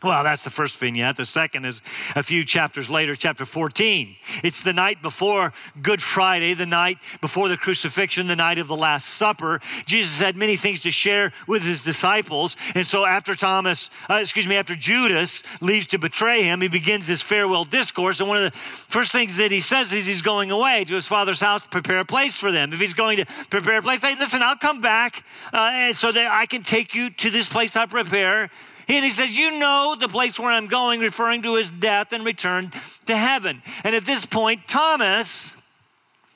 Well, 0.00 0.22
that's 0.22 0.44
the 0.44 0.50
first 0.50 0.78
vignette. 0.78 1.16
The 1.16 1.26
second 1.26 1.64
is 1.64 1.82
a 2.14 2.22
few 2.22 2.44
chapters 2.44 2.88
later, 2.88 3.16
chapter 3.16 3.44
14. 3.44 4.14
It's 4.44 4.62
the 4.62 4.72
night 4.72 5.02
before 5.02 5.52
Good 5.82 6.00
Friday, 6.00 6.54
the 6.54 6.66
night 6.66 6.98
before 7.20 7.48
the 7.48 7.56
crucifixion, 7.56 8.28
the 8.28 8.36
night 8.36 8.58
of 8.58 8.68
the 8.68 8.76
Last 8.76 9.08
Supper. 9.08 9.60
Jesus 9.86 10.20
had 10.20 10.36
many 10.36 10.54
things 10.54 10.80
to 10.80 10.92
share 10.92 11.32
with 11.48 11.62
his 11.62 11.82
disciples. 11.82 12.56
And 12.76 12.86
so 12.86 13.06
after 13.06 13.34
Thomas, 13.34 13.90
uh, 14.08 14.14
excuse 14.14 14.46
me, 14.46 14.54
after 14.54 14.76
Judas 14.76 15.42
leaves 15.60 15.86
to 15.88 15.98
betray 15.98 16.44
him, 16.44 16.60
he 16.60 16.68
begins 16.68 17.08
his 17.08 17.20
farewell 17.20 17.64
discourse. 17.64 18.20
And 18.20 18.28
one 18.28 18.38
of 18.38 18.52
the 18.52 18.56
first 18.56 19.10
things 19.10 19.36
that 19.38 19.50
he 19.50 19.60
says 19.60 19.92
is 19.92 20.06
he's 20.06 20.22
going 20.22 20.52
away 20.52 20.84
to 20.84 20.94
his 20.94 21.08
father's 21.08 21.40
house 21.40 21.62
to 21.62 21.68
prepare 21.68 21.98
a 21.98 22.04
place 22.04 22.36
for 22.36 22.52
them. 22.52 22.72
If 22.72 22.78
he's 22.78 22.94
going 22.94 23.16
to 23.16 23.26
prepare 23.50 23.78
a 23.78 23.82
place, 23.82 24.02
say, 24.02 24.14
listen, 24.14 24.42
I'll 24.42 24.56
come 24.56 24.80
back 24.80 25.24
uh, 25.52 25.92
so 25.92 26.12
that 26.12 26.30
I 26.30 26.46
can 26.46 26.62
take 26.62 26.94
you 26.94 27.10
to 27.10 27.30
this 27.30 27.48
place 27.48 27.74
I 27.74 27.86
prepare. 27.86 28.48
And 28.88 29.04
he 29.04 29.10
says, 29.10 29.36
You 29.36 29.58
know 29.58 29.96
the 29.98 30.08
place 30.08 30.38
where 30.38 30.50
I'm 30.50 30.66
going, 30.66 31.00
referring 31.00 31.42
to 31.42 31.56
his 31.56 31.70
death 31.70 32.12
and 32.12 32.24
return 32.24 32.72
to 33.06 33.16
heaven. 33.16 33.62
And 33.84 33.94
at 33.94 34.04
this 34.04 34.24
point, 34.24 34.66
Thomas, 34.66 35.56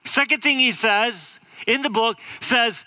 second 0.05 0.43
thing 0.43 0.59
he 0.59 0.73
says 0.73 1.41
in 1.67 1.83
the 1.83 1.91
book, 1.91 2.19
says, 2.41 2.85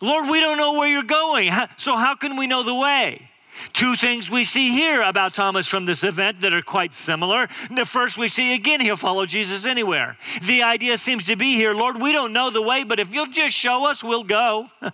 Lord, 0.00 0.28
we 0.28 0.40
don't 0.40 0.58
know 0.58 0.74
where 0.74 0.88
you're 0.88 1.02
going. 1.02 1.50
So 1.76 1.96
how 1.96 2.16
can 2.16 2.36
we 2.36 2.46
know 2.46 2.62
the 2.62 2.74
way? 2.74 3.30
Two 3.72 3.94
things 3.94 4.28
we 4.28 4.42
see 4.42 4.70
here 4.70 5.02
about 5.02 5.32
Thomas 5.32 5.68
from 5.68 5.86
this 5.86 6.02
event 6.02 6.40
that 6.40 6.52
are 6.52 6.62
quite 6.62 6.92
similar. 6.92 7.48
The 7.70 7.84
first, 7.84 8.18
we 8.18 8.26
see 8.26 8.52
again, 8.52 8.80
he'll 8.80 8.96
follow 8.96 9.26
Jesus 9.26 9.64
anywhere. 9.64 10.16
The 10.42 10.64
idea 10.64 10.96
seems 10.96 11.24
to 11.26 11.36
be 11.36 11.54
here 11.54 11.72
Lord, 11.72 12.00
we 12.00 12.10
don't 12.10 12.32
know 12.32 12.50
the 12.50 12.62
way, 12.62 12.82
but 12.82 12.98
if 12.98 13.12
you'll 13.12 13.26
just 13.26 13.56
show 13.56 13.86
us, 13.88 14.02
we'll 14.02 14.24
go. 14.24 14.70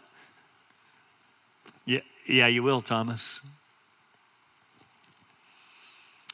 yeah, 1.86 2.00
yeah, 2.26 2.48
you 2.48 2.62
will, 2.62 2.82
Thomas. 2.82 3.42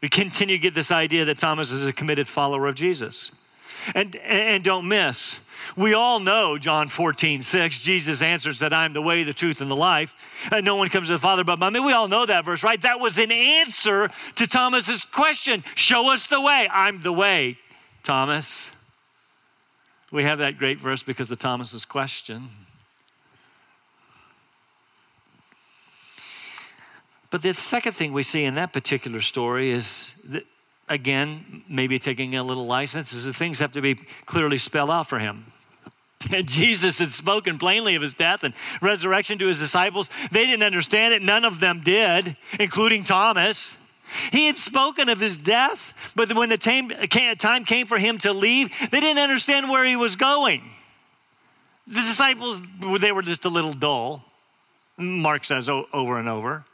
We 0.03 0.09
continue 0.09 0.57
to 0.57 0.63
get 0.63 0.75
this 0.75 0.93
idea 0.93 1.25
that 1.25 1.39
Thomas 1.39 1.71
is 1.71 1.87
a 1.87 1.93
committed 1.93 2.29
follower 2.29 2.67
of 2.67 2.75
Jesus. 2.75 3.33
And, 3.95 4.17
and 4.17 4.65
don't 4.65 4.89
miss, 4.89 5.41
we 5.77 5.95
all 5.95 6.21
know 6.21 6.59
John 6.59 6.89
14, 6.89 7.43
6. 7.43 7.79
Jesus 7.79 8.23
answers 8.23 8.61
that 8.61 8.73
I'm 8.73 8.93
the 8.93 9.03
way, 9.03 9.23
the 9.23 9.33
truth, 9.33 9.61
and 9.61 9.71
the 9.71 9.77
life. 9.77 10.49
And 10.51 10.65
no 10.65 10.77
one 10.77 10.89
comes 10.89 11.09
to 11.09 11.15
the 11.15 11.19
Father 11.19 11.45
but 11.45 11.59
by 11.59 11.71
me. 11.71 11.81
We 11.81 11.93
all 11.93 12.09
know 12.09 12.27
that 12.27 12.45
verse, 12.45 12.63
right? 12.63 12.81
That 12.83 13.01
was 13.01 13.19
an 13.19 13.33
answer 13.33 14.11
to 14.37 14.47
Thomas's 14.47 15.05
question. 15.05 15.65
Show 15.75 16.13
us 16.13 16.27
the 16.27 16.41
way. 16.41 16.69
I'm 16.71 17.03
the 17.03 17.13
way, 17.13 17.59
Thomas. 18.03 18.71
We 20.13 20.25
have 20.25 20.39
that 20.39 20.59
great 20.59 20.79
verse 20.79 21.03
because 21.03 21.31
of 21.31 21.39
Thomas's 21.39 21.85
question. 21.85 22.49
But 27.31 27.43
the 27.43 27.55
second 27.55 27.93
thing 27.93 28.13
we 28.13 28.23
see 28.23 28.45
in 28.45 28.55
that 28.55 28.73
particular 28.73 29.21
story 29.21 29.71
is 29.71 30.21
that, 30.29 30.45
again, 30.89 31.65
maybe 31.69 31.99
taking 31.99 32.37
a 32.37 32.43
little 32.43 32.67
license, 32.67 33.13
is 33.13 33.25
that 33.25 33.35
things 33.35 33.59
have 33.59 33.73
to 33.73 33.81
be 33.81 33.97
clearly 34.27 34.59
spelled 34.59 34.91
out 34.91 35.09
for 35.09 35.19
him. 35.19 35.47
And 36.33 36.49
Jesus 36.49 36.99
had 36.99 37.09
spoken 37.09 37.57
plainly 37.57 37.95
of 37.95 38.03
his 38.03 38.15
death 38.15 38.43
and 38.43 38.53
resurrection 38.81 39.39
to 39.39 39.47
his 39.47 39.61
disciples. 39.61 40.11
They 40.33 40.47
didn't 40.47 40.65
understand 40.65 41.15
it, 41.15 41.23
none 41.23 41.45
of 41.45 41.61
them 41.61 41.83
did, 41.85 42.37
including 42.59 43.05
Thomas. 43.05 43.77
He 44.33 44.47
had 44.47 44.57
spoken 44.57 45.09
of 45.09 45.21
his 45.21 45.37
death, 45.37 46.13
but 46.17 46.33
when 46.35 46.49
the 46.49 46.57
time 46.57 47.65
came 47.65 47.87
for 47.87 47.99
him 47.99 48.19
to 48.19 48.33
leave, 48.33 48.71
they 48.91 48.99
didn't 48.99 49.23
understand 49.23 49.69
where 49.69 49.85
he 49.85 49.95
was 49.95 50.17
going. 50.17 50.63
The 51.87 52.01
disciples, 52.01 52.63
they 52.99 53.13
were 53.13 53.23
just 53.23 53.45
a 53.45 53.49
little 53.49 53.73
dull, 53.73 54.25
Mark 54.97 55.45
says 55.45 55.69
over 55.69 56.19
and 56.19 56.29
over. 56.29 56.65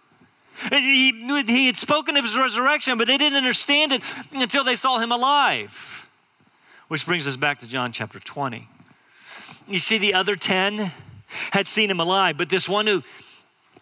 He, 0.70 1.12
he 1.46 1.66
had 1.66 1.76
spoken 1.76 2.16
of 2.16 2.24
his 2.24 2.36
resurrection, 2.36 2.98
but 2.98 3.06
they 3.06 3.18
didn't 3.18 3.36
understand 3.36 3.92
it 3.92 4.02
until 4.32 4.64
they 4.64 4.74
saw 4.74 4.98
him 4.98 5.10
alive. 5.12 6.08
Which 6.88 7.06
brings 7.06 7.26
us 7.26 7.36
back 7.36 7.58
to 7.60 7.66
John 7.66 7.92
chapter 7.92 8.20
20. 8.20 8.68
You 9.66 9.80
see, 9.80 9.98
the 9.98 10.14
other 10.14 10.36
10 10.36 10.92
had 11.52 11.66
seen 11.66 11.90
him 11.90 12.00
alive, 12.00 12.36
but 12.36 12.48
this 12.48 12.68
one 12.68 12.86
who 12.86 13.02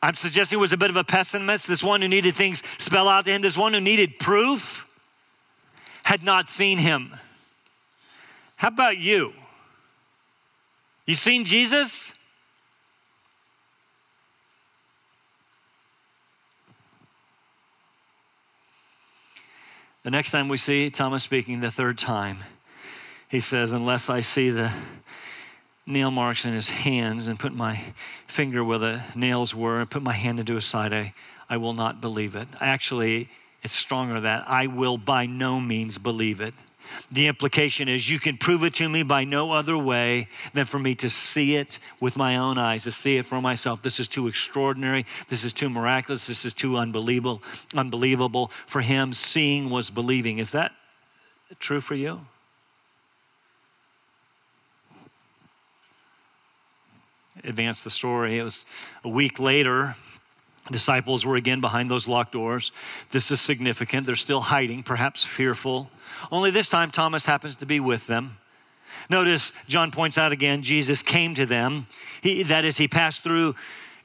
I'm 0.03 0.15
suggesting 0.15 0.59
was 0.59 0.73
a 0.73 0.79
bit 0.79 0.89
of 0.89 0.97
a 0.97 1.05
pessimist, 1.05 1.69
this 1.69 1.83
one 1.83 2.01
who 2.01 2.09
needed 2.09 2.35
things 2.35 2.63
spelled 2.79 3.09
out 3.09 3.27
to 3.27 3.33
him, 3.33 3.43
this 3.43 3.59
one 3.59 3.75
who 3.75 3.81
needed 3.81 4.19
proof, 4.19 4.87
had 6.05 6.23
not 6.23 6.49
seen 6.49 6.79
him. 6.79 7.15
How 8.57 8.69
about 8.69 8.99
you? 8.99 9.33
You 11.07 11.15
seen 11.15 11.45
Jesus? 11.45 12.20
The 20.03 20.11
next 20.11 20.31
time 20.31 20.49
we 20.49 20.57
see 20.57 20.89
Thomas 20.89 21.25
speaking, 21.25 21.61
the 21.61 21.71
third 21.71 21.99
time, 21.99 22.39
he 23.29 23.39
says, 23.39 23.73
Unless 23.73 24.09
I 24.09 24.21
see 24.21 24.49
the 24.49 24.73
nail 25.85 26.11
marks 26.11 26.47
in 26.47 26.55
his 26.55 26.71
hands 26.71 27.29
and 27.29 27.39
put 27.39 27.53
my 27.53 27.83
finger 28.27 28.65
where 28.65 28.79
the 28.79 29.03
nails 29.15 29.55
were 29.55 29.79
and 29.79 29.91
put 29.91 30.03
my 30.03 30.15
hand 30.15 30.41
into 30.41 30.55
his 30.55 30.65
side, 30.65 30.95
I, 30.95 31.13
I 31.51 31.59
will 31.59 31.75
not 31.75 32.01
believe 32.01 32.35
it. 32.35 32.49
Actually, 32.63 33.29
it's 33.63 33.75
stronger 33.75 34.15
than 34.15 34.23
that. 34.23 34.45
I 34.49 34.69
will 34.69 34.97
by 34.97 35.27
no 35.27 35.61
means 35.61 35.99
believe 35.99 36.41
it. 36.41 36.55
The 37.11 37.27
implication 37.27 37.89
is 37.89 38.11
you 38.11 38.19
can 38.19 38.37
prove 38.37 38.65
it 38.65 38.75
to 38.75 38.89
me 38.89 39.03
by 39.03 39.25
no 39.25 39.53
other 39.53 39.77
way 39.77 40.29
than 40.53 40.65
for 40.65 40.79
me 40.79 40.95
to 40.97 41.11
see 41.11 41.57
it 41.57 41.79
with 42.01 42.17
my 42.17 42.37
own 42.37 42.59
eyes, 42.59 42.85
to 42.85 42.91
see 42.91 43.17
it 43.17 43.27
for 43.27 43.41
myself. 43.41 43.83
This 43.83 44.01
is 44.01 44.09
too 44.09 44.27
extraordinary. 44.27 45.07
This 45.29 45.45
is 45.45 45.53
too 45.53 45.71
miraculous. 45.71 46.27
This 46.27 46.45
is 46.45 46.55
too 46.55 46.77
unbelievable. 46.77 47.43
Unbelievable. 47.75 48.51
For 48.67 48.81
him, 48.81 49.13
seeing 49.13 49.71
was 49.71 49.91
believing. 49.91 50.39
Is 50.39 50.53
that 50.53 50.73
true 51.59 51.81
for 51.81 51.95
you? 51.95 52.27
Advance 57.43 57.83
the 57.83 57.91
story. 57.91 58.39
It 58.39 58.45
was 58.45 58.67
a 59.03 59.09
week 59.09 59.39
later 59.39 59.97
Disciples 60.71 61.25
were 61.25 61.37
again 61.37 61.61
behind 61.61 61.91
those 61.91 62.07
locked 62.07 62.33
doors. 62.33 62.73
This 63.11 63.31
is 63.31 63.41
significant. 63.41 64.07
They're 64.07 64.17
still 64.17 64.41
hiding, 64.41 64.83
perhaps 64.83 65.25
fearful. 65.25 65.91
Only 66.31 66.51
this 66.51 66.69
time, 66.69 66.91
Thomas 66.91 67.27
happens 67.27 67.57
to 67.57 67.67
be 67.67 67.81
with 67.81 68.07
them. 68.07 68.39
Notice, 69.09 69.53
John 69.69 69.91
points 69.91 70.19
out 70.19 70.33
again, 70.33 70.63
Jesus 70.63 71.03
came 71.03 71.35
to 71.35 71.47
them. 71.47 71.87
He, 72.23 72.43
that 72.45 72.65
is, 72.65 72.77
he 72.77 72.89
passed 72.89 73.23
through, 73.23 73.55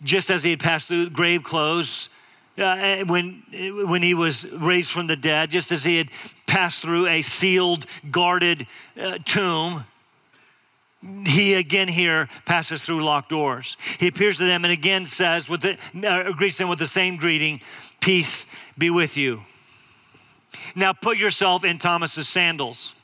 just 0.03 0.29
as 0.29 0.43
he 0.43 0.51
had 0.51 0.59
passed 0.59 0.87
through 0.87 1.09
grave 1.09 1.43
clothes 1.43 2.09
uh, 2.57 3.03
when, 3.05 3.43
when 3.87 4.01
he 4.01 4.13
was 4.13 4.49
raised 4.51 4.89
from 4.89 5.07
the 5.07 5.15
dead, 5.15 5.51
just 5.51 5.71
as 5.71 5.83
he 5.83 5.97
had 5.97 6.09
passed 6.47 6.81
through 6.81 7.07
a 7.07 7.21
sealed, 7.21 7.85
guarded 8.11 8.67
uh, 8.99 9.17
tomb 9.25 9.85
he 11.25 11.53
again 11.53 11.87
here 11.87 12.29
passes 12.45 12.81
through 12.81 13.03
locked 13.03 13.29
doors. 13.29 13.77
He 13.99 14.07
appears 14.07 14.37
to 14.37 14.45
them 14.45 14.65
and 14.65 14.71
again 14.71 15.05
says, 15.05 15.49
with 15.49 15.61
the, 15.61 15.77
uh, 16.07 16.31
greets 16.31 16.57
them 16.57 16.69
with 16.69 16.79
the 16.79 16.87
same 16.87 17.17
greeting, 17.17 17.61
peace 17.99 18.47
be 18.77 18.89
with 18.89 19.17
you. 19.17 19.43
Now 20.75 20.93
put 20.93 21.17
yourself 21.17 21.63
in 21.63 21.77
Thomas's 21.77 22.27
sandals. 22.27 22.95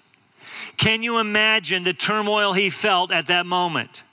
Can 0.77 1.03
you 1.03 1.19
imagine 1.19 1.83
the 1.83 1.93
turmoil 1.93 2.53
he 2.53 2.69
felt 2.69 3.11
at 3.11 3.27
that 3.27 3.45
moment? 3.45 4.03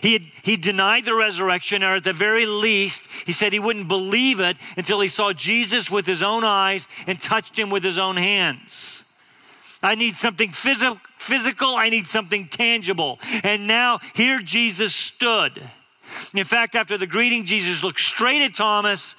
He, 0.00 0.12
had, 0.12 0.22
he 0.42 0.56
denied 0.56 1.04
the 1.04 1.14
resurrection, 1.14 1.82
or 1.82 1.96
at 1.96 2.04
the 2.04 2.12
very 2.12 2.46
least, 2.46 3.10
he 3.26 3.32
said 3.32 3.52
he 3.52 3.58
wouldn't 3.58 3.88
believe 3.88 4.38
it 4.38 4.56
until 4.76 5.00
he 5.00 5.08
saw 5.08 5.32
Jesus 5.32 5.90
with 5.90 6.06
his 6.06 6.22
own 6.22 6.44
eyes 6.44 6.86
and 7.06 7.20
touched 7.20 7.58
him 7.58 7.68
with 7.68 7.82
his 7.82 7.98
own 7.98 8.16
hands. 8.16 9.12
I 9.82 9.96
need 9.96 10.14
something 10.14 10.50
phys- 10.50 11.00
physical, 11.22 11.74
I 11.76 11.88
need 11.88 12.06
something 12.06 12.48
tangible. 12.48 13.18
And 13.44 13.66
now 13.66 14.00
here 14.14 14.40
Jesus 14.40 14.94
stood. 14.94 15.62
In 16.34 16.44
fact, 16.44 16.74
after 16.74 16.98
the 16.98 17.06
greeting, 17.06 17.44
Jesus 17.44 17.82
looked 17.82 18.00
straight 18.00 18.42
at 18.42 18.54
Thomas, 18.54 19.16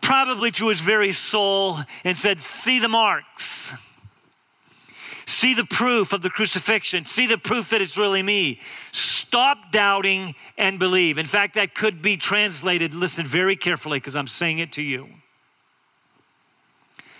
probably 0.00 0.50
to 0.52 0.68
his 0.68 0.80
very 0.80 1.12
soul, 1.12 1.78
and 2.04 2.16
said, 2.16 2.40
See 2.40 2.78
the 2.78 2.88
marks. 2.88 3.74
See 5.26 5.54
the 5.54 5.64
proof 5.64 6.12
of 6.12 6.22
the 6.22 6.30
crucifixion. 6.30 7.04
See 7.04 7.26
the 7.26 7.38
proof 7.38 7.70
that 7.70 7.82
it's 7.82 7.98
really 7.98 8.22
me. 8.22 8.60
Stop 8.92 9.72
doubting 9.72 10.34
and 10.56 10.78
believe. 10.78 11.18
In 11.18 11.26
fact, 11.26 11.54
that 11.54 11.74
could 11.74 12.00
be 12.00 12.16
translated, 12.16 12.94
listen 12.94 13.26
very 13.26 13.56
carefully 13.56 13.98
because 13.98 14.16
I'm 14.16 14.28
saying 14.28 14.60
it 14.60 14.72
to 14.72 14.82
you. 14.82 15.08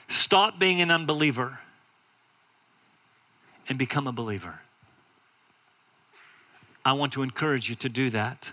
Stop 0.08 0.58
being 0.58 0.80
an 0.80 0.90
unbeliever 0.90 1.60
and 3.68 3.78
become 3.78 4.06
a 4.06 4.12
believer. 4.12 4.60
I 6.84 6.92
want 6.92 7.12
to 7.14 7.22
encourage 7.22 7.68
you 7.68 7.74
to 7.76 7.88
do 7.88 8.10
that. 8.10 8.52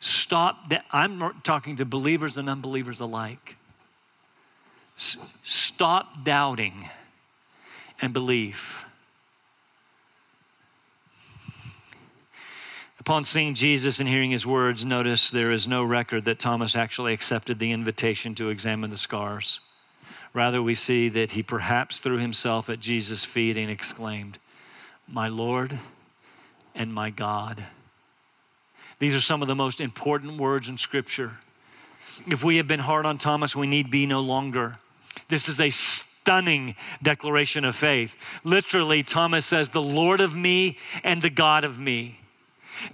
Stop. 0.00 0.72
I'm 0.92 1.40
talking 1.42 1.76
to 1.76 1.84
believers 1.84 2.38
and 2.38 2.48
unbelievers 2.48 3.00
alike. 3.00 3.56
S- 4.96 5.16
stop 5.42 6.24
doubting 6.24 6.88
and 8.00 8.12
believe. 8.12 8.84
Upon 13.00 13.24
seeing 13.24 13.54
Jesus 13.54 14.00
and 14.00 14.08
hearing 14.08 14.30
his 14.30 14.46
words, 14.46 14.82
notice 14.82 15.28
there 15.28 15.52
is 15.52 15.68
no 15.68 15.84
record 15.84 16.24
that 16.24 16.38
Thomas 16.38 16.74
actually 16.74 17.12
accepted 17.12 17.58
the 17.58 17.70
invitation 17.70 18.34
to 18.36 18.48
examine 18.48 18.88
the 18.88 18.96
scars. 18.96 19.60
Rather, 20.34 20.60
we 20.60 20.74
see 20.74 21.08
that 21.08 21.30
he 21.30 21.42
perhaps 21.42 22.00
threw 22.00 22.18
himself 22.18 22.68
at 22.68 22.80
Jesus' 22.80 23.24
feet 23.24 23.56
and 23.56 23.70
exclaimed, 23.70 24.38
My 25.08 25.28
Lord 25.28 25.78
and 26.74 26.92
my 26.92 27.10
God. 27.10 27.64
These 28.98 29.14
are 29.14 29.20
some 29.20 29.42
of 29.42 29.48
the 29.48 29.54
most 29.54 29.80
important 29.80 30.38
words 30.38 30.68
in 30.68 30.76
Scripture. 30.76 31.38
If 32.26 32.42
we 32.42 32.56
have 32.56 32.66
been 32.66 32.80
hard 32.80 33.06
on 33.06 33.16
Thomas, 33.16 33.54
we 33.54 33.68
need 33.68 33.90
be 33.90 34.06
no 34.06 34.20
longer. 34.20 34.78
This 35.28 35.48
is 35.48 35.60
a 35.60 35.70
stunning 35.70 36.74
declaration 37.02 37.64
of 37.64 37.76
faith. 37.76 38.16
Literally, 38.44 39.02
Thomas 39.02 39.46
says, 39.46 39.70
The 39.70 39.80
Lord 39.80 40.20
of 40.20 40.34
me 40.34 40.78
and 41.04 41.22
the 41.22 41.30
God 41.30 41.62
of 41.62 41.78
me. 41.78 42.20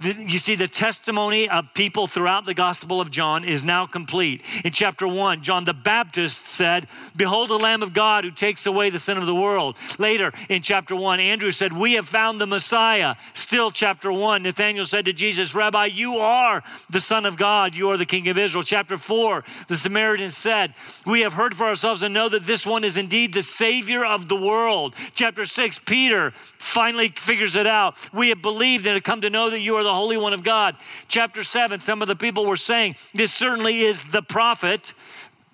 You 0.01 0.39
see, 0.39 0.55
the 0.55 0.67
testimony 0.67 1.49
of 1.49 1.73
people 1.73 2.07
throughout 2.07 2.45
the 2.45 2.53
Gospel 2.53 3.01
of 3.01 3.11
John 3.11 3.43
is 3.43 3.63
now 3.63 3.85
complete. 3.85 4.43
In 4.63 4.71
chapter 4.71 5.07
1, 5.07 5.41
John 5.43 5.65
the 5.65 5.73
Baptist 5.73 6.45
said, 6.45 6.87
Behold 7.15 7.49
the 7.49 7.59
Lamb 7.59 7.83
of 7.83 7.93
God 7.93 8.23
who 8.23 8.31
takes 8.31 8.65
away 8.65 8.89
the 8.89 8.99
sin 8.99 9.17
of 9.17 9.25
the 9.25 9.35
world. 9.35 9.77
Later 9.97 10.33
in 10.49 10.61
chapter 10.61 10.95
1, 10.95 11.19
Andrew 11.19 11.51
said, 11.51 11.73
We 11.73 11.93
have 11.93 12.07
found 12.07 12.39
the 12.39 12.47
Messiah. 12.47 13.15
Still, 13.33 13.71
chapter 13.71 14.11
1, 14.11 14.43
Nathanael 14.43 14.85
said 14.85 15.05
to 15.05 15.13
Jesus, 15.13 15.55
Rabbi, 15.55 15.85
you 15.85 16.17
are 16.17 16.63
the 16.89 17.01
Son 17.01 17.25
of 17.25 17.37
God. 17.37 17.75
You 17.75 17.89
are 17.89 17.97
the 17.97 18.05
King 18.05 18.27
of 18.27 18.37
Israel. 18.37 18.63
Chapter 18.63 18.97
4, 18.97 19.43
the 19.67 19.75
Samaritan 19.75 20.29
said, 20.29 20.73
We 21.05 21.21
have 21.21 21.33
heard 21.33 21.55
for 21.55 21.65
ourselves 21.65 22.03
and 22.03 22.13
know 22.13 22.29
that 22.29 22.45
this 22.45 22.65
one 22.65 22.83
is 22.83 22.97
indeed 22.97 23.33
the 23.33 23.43
Savior 23.43 24.05
of 24.05 24.27
the 24.27 24.35
world. 24.35 24.95
Chapter 25.13 25.45
6, 25.45 25.79
Peter 25.85 26.31
finally 26.31 27.09
figures 27.09 27.55
it 27.55 27.67
out. 27.67 27.95
We 28.13 28.29
have 28.29 28.41
believed 28.41 28.85
and 28.85 28.95
have 28.95 29.03
come 29.03 29.21
to 29.21 29.29
know 29.29 29.49
that 29.49 29.59
you 29.59 29.70
you 29.71 29.77
are 29.77 29.83
the 29.83 29.93
Holy 29.93 30.17
One 30.17 30.33
of 30.33 30.43
God. 30.43 30.75
Chapter 31.07 31.45
7, 31.45 31.79
some 31.79 32.01
of 32.01 32.09
the 32.09 32.15
people 32.15 32.45
were 32.45 32.57
saying, 32.57 32.95
This 33.13 33.33
certainly 33.33 33.79
is 33.79 34.03
the 34.11 34.21
prophet 34.21 34.93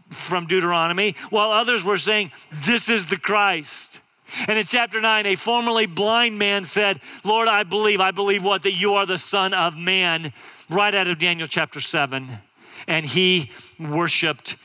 from 0.09 0.47
Deuteronomy, 0.47 1.15
while 1.29 1.51
others 1.51 1.85
were 1.85 1.99
saying, 1.99 2.31
This 2.51 2.89
is 2.89 3.05
the 3.05 3.17
Christ. 3.17 4.01
And 4.47 4.57
in 4.57 4.65
chapter 4.65 4.99
9, 4.99 5.27
a 5.27 5.35
formerly 5.35 5.85
blind 5.85 6.39
man 6.39 6.65
said, 6.65 6.99
Lord, 7.23 7.47
I 7.47 7.61
believe, 7.61 8.01
I 8.01 8.09
believe 8.09 8.43
what? 8.43 8.63
That 8.63 8.73
you 8.73 8.95
are 8.95 9.05
the 9.05 9.19
Son 9.19 9.53
of 9.53 9.77
Man, 9.77 10.33
right 10.67 10.95
out 10.95 11.07
of 11.07 11.19
Daniel 11.19 11.47
chapter 11.47 11.79
7. 11.79 12.39
And 12.87 13.05
he 13.05 13.51
worshiped 13.79 14.57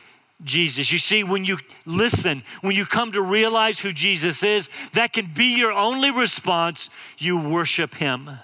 Jesus. 0.42 0.90
You 0.92 0.98
see, 0.98 1.22
when 1.22 1.44
you 1.44 1.58
listen, 1.84 2.42
when 2.62 2.74
you 2.74 2.86
come 2.86 3.12
to 3.12 3.20
realize 3.20 3.80
who 3.80 3.92
Jesus 3.92 4.42
is, 4.42 4.70
that 4.94 5.12
can 5.12 5.26
be 5.26 5.58
your 5.58 5.72
only 5.72 6.10
response. 6.10 6.88
You 7.18 7.36
worship 7.38 7.96
him. 7.96 8.38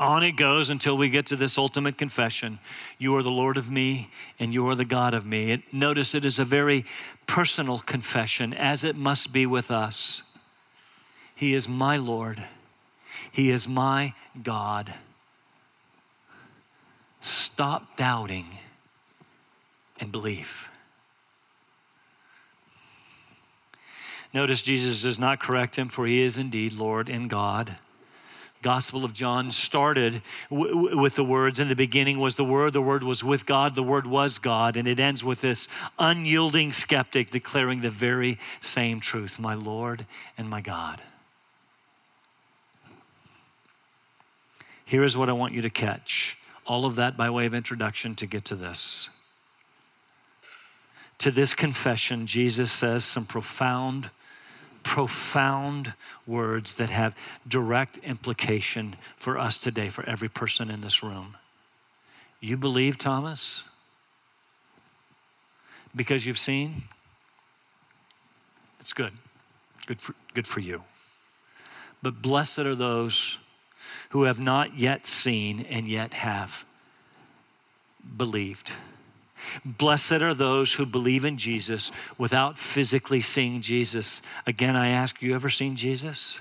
On 0.00 0.22
it 0.22 0.32
goes 0.32 0.70
until 0.70 0.96
we 0.96 1.10
get 1.10 1.26
to 1.26 1.36
this 1.36 1.58
ultimate 1.58 1.98
confession 1.98 2.58
You 2.98 3.14
are 3.16 3.22
the 3.22 3.30
Lord 3.30 3.58
of 3.58 3.70
me, 3.70 4.10
and 4.38 4.54
you 4.54 4.66
are 4.68 4.74
the 4.74 4.86
God 4.86 5.12
of 5.12 5.26
me. 5.26 5.52
It, 5.52 5.74
notice 5.74 6.14
it 6.14 6.24
is 6.24 6.38
a 6.38 6.44
very 6.44 6.86
personal 7.26 7.80
confession, 7.80 8.54
as 8.54 8.82
it 8.82 8.96
must 8.96 9.30
be 9.30 9.44
with 9.44 9.70
us. 9.70 10.22
He 11.34 11.54
is 11.54 11.68
my 11.68 11.98
Lord, 11.98 12.42
He 13.30 13.50
is 13.50 13.68
my 13.68 14.14
God. 14.42 14.94
Stop 17.20 17.98
doubting 17.98 18.46
and 20.00 20.10
believe. 20.10 20.70
Notice 24.32 24.62
Jesus 24.62 25.02
does 25.02 25.18
not 25.18 25.40
correct 25.40 25.76
him, 25.76 25.88
for 25.88 26.06
he 26.06 26.20
is 26.22 26.38
indeed 26.38 26.72
Lord 26.72 27.10
and 27.10 27.28
God. 27.28 27.76
Gospel 28.62 29.04
of 29.04 29.14
John 29.14 29.50
started 29.50 30.20
w- 30.50 31.00
with 31.00 31.16
the 31.16 31.24
words, 31.24 31.58
in 31.58 31.68
the 31.68 31.76
beginning 31.76 32.18
was 32.18 32.34
the 32.34 32.44
Word, 32.44 32.74
the 32.74 32.82
Word 32.82 33.02
was 33.02 33.24
with 33.24 33.46
God, 33.46 33.74
the 33.74 33.82
Word 33.82 34.06
was 34.06 34.38
God. 34.38 34.76
And 34.76 34.86
it 34.86 35.00
ends 35.00 35.24
with 35.24 35.40
this 35.40 35.66
unyielding 35.98 36.72
skeptic 36.72 37.30
declaring 37.30 37.80
the 37.80 37.90
very 37.90 38.38
same 38.60 39.00
truth 39.00 39.38
My 39.38 39.54
Lord 39.54 40.06
and 40.36 40.50
my 40.50 40.60
God. 40.60 41.00
Here 44.84 45.04
is 45.04 45.16
what 45.16 45.30
I 45.30 45.32
want 45.32 45.54
you 45.54 45.62
to 45.62 45.70
catch. 45.70 46.36
All 46.66 46.84
of 46.84 46.96
that 46.96 47.16
by 47.16 47.30
way 47.30 47.46
of 47.46 47.54
introduction 47.54 48.14
to 48.16 48.26
get 48.26 48.44
to 48.46 48.56
this. 48.56 49.08
To 51.18 51.30
this 51.30 51.54
confession, 51.54 52.26
Jesus 52.26 52.72
says 52.72 53.04
some 53.04 53.24
profound 53.24 54.10
profound 54.82 55.94
words 56.26 56.74
that 56.74 56.90
have 56.90 57.16
direct 57.46 57.98
implication 57.98 58.96
for 59.16 59.38
us 59.38 59.58
today, 59.58 59.88
for 59.88 60.04
every 60.08 60.28
person 60.28 60.70
in 60.70 60.80
this 60.80 61.02
room. 61.02 61.36
You 62.40 62.56
believe, 62.56 62.98
Thomas? 62.98 63.64
Because 65.94 66.24
you've 66.26 66.38
seen? 66.38 66.84
It's 68.80 68.92
good. 68.92 69.12
Good 69.86 70.00
for, 70.00 70.14
good 70.34 70.46
for 70.46 70.60
you. 70.60 70.84
But 72.02 72.22
blessed 72.22 72.60
are 72.60 72.74
those 72.74 73.38
who 74.10 74.24
have 74.24 74.40
not 74.40 74.78
yet 74.78 75.06
seen 75.06 75.66
and 75.68 75.86
yet 75.86 76.14
have 76.14 76.64
believed. 78.16 78.72
Blessed 79.64 80.22
are 80.22 80.34
those 80.34 80.74
who 80.74 80.86
believe 80.86 81.24
in 81.24 81.36
Jesus 81.36 81.90
without 82.18 82.58
physically 82.58 83.20
seeing 83.20 83.60
Jesus. 83.60 84.22
Again, 84.46 84.76
I 84.76 84.88
ask, 84.88 85.20
you 85.22 85.34
ever 85.34 85.50
seen 85.50 85.76
Jesus? 85.76 86.40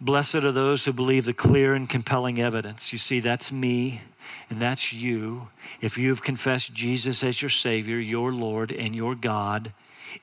Blessed 0.00 0.36
are 0.36 0.52
those 0.52 0.86
who 0.86 0.94
believe 0.94 1.26
the 1.26 1.34
clear 1.34 1.74
and 1.74 1.86
compelling 1.86 2.40
evidence. 2.40 2.90
You 2.90 2.98
see, 2.98 3.20
that's 3.20 3.52
me 3.52 4.00
and 4.48 4.60
that's 4.60 4.94
you. 4.94 5.50
If 5.82 5.98
you've 5.98 6.22
confessed 6.22 6.72
Jesus 6.72 7.22
as 7.22 7.42
your 7.42 7.50
Savior, 7.50 7.98
your 7.98 8.32
Lord, 8.32 8.72
and 8.72 8.96
your 8.96 9.14
God, 9.14 9.74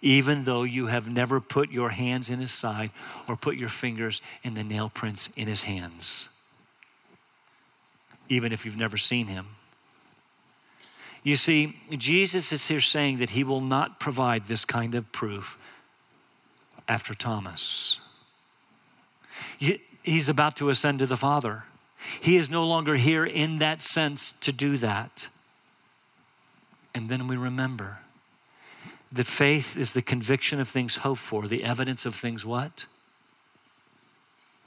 even 0.01 0.43
though 0.45 0.63
you 0.63 0.87
have 0.87 1.09
never 1.09 1.39
put 1.39 1.71
your 1.71 1.89
hands 1.89 2.29
in 2.29 2.39
his 2.39 2.51
side 2.51 2.91
or 3.27 3.35
put 3.35 3.57
your 3.57 3.69
fingers 3.69 4.21
in 4.43 4.53
the 4.53 4.63
nail 4.63 4.89
prints 4.93 5.29
in 5.35 5.47
his 5.47 5.63
hands, 5.63 6.29
even 8.29 8.51
if 8.51 8.65
you've 8.65 8.77
never 8.77 8.97
seen 8.97 9.27
him. 9.27 9.47
You 11.23 11.35
see, 11.35 11.75
Jesus 11.91 12.53
is 12.53 12.67
here 12.67 12.81
saying 12.81 13.17
that 13.17 13.31
he 13.31 13.43
will 13.43 13.61
not 13.61 13.99
provide 13.99 14.45
this 14.45 14.63
kind 14.63 14.95
of 14.95 15.11
proof 15.11 15.57
after 16.87 17.13
Thomas. 17.13 17.99
He's 20.03 20.29
about 20.29 20.55
to 20.57 20.69
ascend 20.69 20.99
to 20.99 21.05
the 21.05 21.17
Father. 21.17 21.63
He 22.21 22.37
is 22.37 22.49
no 22.49 22.65
longer 22.65 22.95
here 22.95 23.25
in 23.25 23.59
that 23.59 23.83
sense 23.83 24.31
to 24.31 24.53
do 24.53 24.77
that. 24.77 25.27
And 26.95 27.09
then 27.09 27.27
we 27.27 27.35
remember 27.35 27.99
that 29.17 29.27
faith 29.27 29.75
is 29.75 29.93
the 29.93 30.01
conviction 30.01 30.59
of 30.59 30.69
things 30.69 30.97
hoped 30.97 31.19
for, 31.19 31.47
the 31.47 31.63
evidence 31.63 32.05
of 32.05 32.15
things 32.15 32.45
what? 32.45 32.85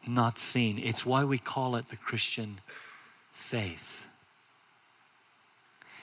Not 0.06 0.38
seen. 0.38 0.78
It's 0.78 1.06
why 1.06 1.24
we 1.24 1.38
call 1.38 1.76
it 1.76 1.88
the 1.88 1.96
Christian 1.96 2.60
faith. 3.32 4.08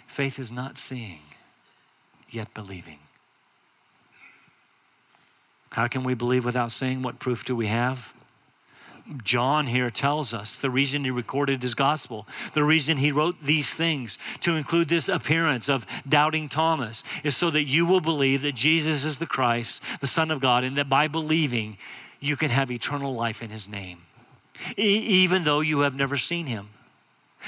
Faith 0.08 0.40
is 0.40 0.52
not 0.52 0.78
seeing, 0.78 1.20
yet 2.30 2.54
believing. 2.54 3.00
How 5.72 5.88
can 5.88 6.04
we 6.04 6.14
believe 6.14 6.46
without 6.46 6.72
seeing? 6.72 7.02
What 7.02 7.20
proof 7.20 7.44
do 7.44 7.56
we 7.56 7.68
have? 7.68 8.14
John 9.24 9.68
here 9.68 9.90
tells 9.90 10.34
us 10.34 10.58
the 10.58 10.70
reason 10.70 11.04
he 11.04 11.12
recorded 11.12 11.62
his 11.62 11.76
gospel, 11.76 12.28
the 12.54 12.64
reason 12.64 12.98
he 12.98 13.12
wrote 13.12 13.42
these 13.42 13.74
things 13.74 14.18
to 14.42 14.56
include 14.56 14.90
this 14.90 15.08
appearance 15.08 15.70
of 15.70 15.86
doubting 16.08 16.50
Thomas 16.50 17.04
is 17.24 17.38
so 17.38 17.50
that 17.52 17.64
you 17.64 17.86
will 17.86 18.02
believe 18.02 18.42
that 18.42 18.56
Jesus 18.56 19.06
is 19.06 19.18
the 19.18 19.26
Christ, 19.26 19.82
the 20.02 20.08
Son 20.08 20.30
of 20.32 20.42
God, 20.42 20.64
and 20.64 20.76
that 20.78 20.90
by 20.90 21.08
believing, 21.08 21.78
you 22.20 22.36
can 22.36 22.50
have 22.50 22.72
eternal 22.72 23.14
life 23.14 23.42
in 23.42 23.50
his 23.50 23.70
name, 23.70 24.00
e- 24.78 24.84
even 25.24 25.44
though 25.44 25.62
you 25.62 25.82
have 25.82 25.96
never 25.96 26.18
seen 26.18 26.46
him. 26.46 26.70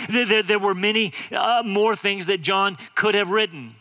There, 0.09 0.25
there, 0.25 0.43
there 0.43 0.59
were 0.59 0.75
many 0.75 1.13
uh, 1.31 1.63
more 1.65 1.95
things 1.95 2.27
that 2.27 2.41
John 2.41 2.77
could 2.95 3.15
have 3.15 3.31
written. 3.31 3.75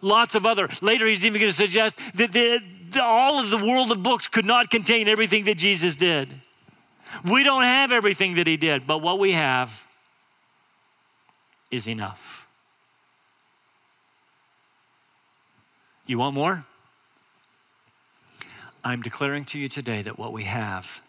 Lots 0.00 0.34
of 0.34 0.46
other. 0.46 0.68
Later, 0.80 1.06
he's 1.06 1.24
even 1.24 1.40
going 1.40 1.50
to 1.50 1.56
suggest 1.56 1.98
that 2.14 2.32
the, 2.32 2.60
all 2.96 3.38
of 3.38 3.50
the 3.50 3.58
world 3.58 3.90
of 3.90 4.02
books 4.02 4.28
could 4.28 4.44
not 4.44 4.70
contain 4.70 5.08
everything 5.08 5.44
that 5.44 5.58
Jesus 5.58 5.96
did. 5.96 6.28
We 7.24 7.42
don't 7.42 7.62
have 7.62 7.92
everything 7.92 8.34
that 8.34 8.46
he 8.46 8.56
did, 8.56 8.86
but 8.86 8.98
what 8.98 9.18
we 9.18 9.32
have 9.32 9.86
is 11.70 11.86
enough. 11.86 12.46
You 16.06 16.18
want 16.18 16.34
more? 16.34 16.64
I'm 18.84 19.02
declaring 19.02 19.44
to 19.46 19.58
you 19.58 19.68
today 19.68 20.02
that 20.02 20.18
what 20.18 20.32
we 20.32 20.44
have 20.44 21.00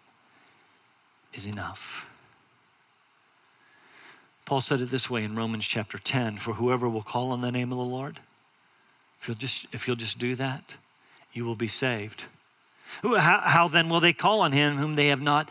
is 1.33 1.45
enough. 1.45 2.05
Paul 4.45 4.61
said 4.61 4.81
it 4.81 4.91
this 4.91 5.09
way 5.09 5.23
in 5.23 5.35
Romans 5.35 5.65
chapter 5.65 5.97
10 5.97 6.37
For 6.37 6.53
whoever 6.53 6.87
will 6.87 7.01
call 7.01 7.31
on 7.31 7.41
the 7.41 7.51
name 7.51 7.71
of 7.71 7.77
the 7.77 7.83
Lord 7.83 8.19
If 9.19 9.27
you'll 9.27 9.37
just, 9.37 9.65
if 9.71 9.87
you'll 9.87 9.95
just 9.95 10.19
do 10.19 10.35
that, 10.35 10.77
you 11.33 11.45
will 11.45 11.55
be 11.55 11.67
saved. 11.67 12.25
How, 13.01 13.41
how 13.43 13.67
then 13.67 13.89
will 13.89 13.99
they 13.99 14.13
call 14.13 14.41
on 14.41 14.51
him 14.51 14.77
whom 14.77 14.95
they 14.95 15.07
have 15.07 15.21
not 15.21 15.49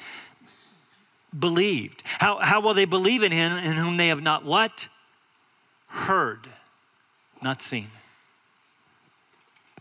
believed? 1.36 2.02
How, 2.04 2.38
how 2.38 2.60
will 2.60 2.74
they 2.74 2.84
believe 2.84 3.22
in 3.22 3.32
him 3.32 3.52
in 3.58 3.72
whom 3.72 3.96
they 3.96 4.08
have 4.08 4.22
not 4.22 4.44
what? 4.44 4.88
Heard, 5.88 6.46
not 7.42 7.60
seen. 7.60 7.88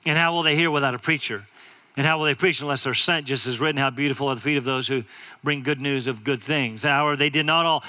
And 0.05 0.17
how 0.17 0.33
will 0.33 0.43
they 0.43 0.55
hear 0.55 0.71
without 0.71 0.95
a 0.95 0.99
preacher? 0.99 1.45
And 1.95 2.05
how 2.05 2.17
will 2.17 2.25
they 2.25 2.33
preach 2.33 2.61
unless 2.61 2.83
they're 2.83 2.93
sent? 2.93 3.27
Just 3.27 3.45
as 3.45 3.59
written, 3.59 3.77
how 3.77 3.91
beautiful 3.91 4.27
are 4.29 4.35
the 4.35 4.41
feet 4.41 4.57
of 4.57 4.63
those 4.63 4.87
who 4.87 5.03
bring 5.43 5.61
good 5.61 5.79
news 5.79 6.07
of 6.07 6.23
good 6.23 6.41
things. 6.41 6.83
However, 6.83 7.15
they 7.15 7.29
did 7.29 7.45
not 7.45 7.65
all, 7.65 7.83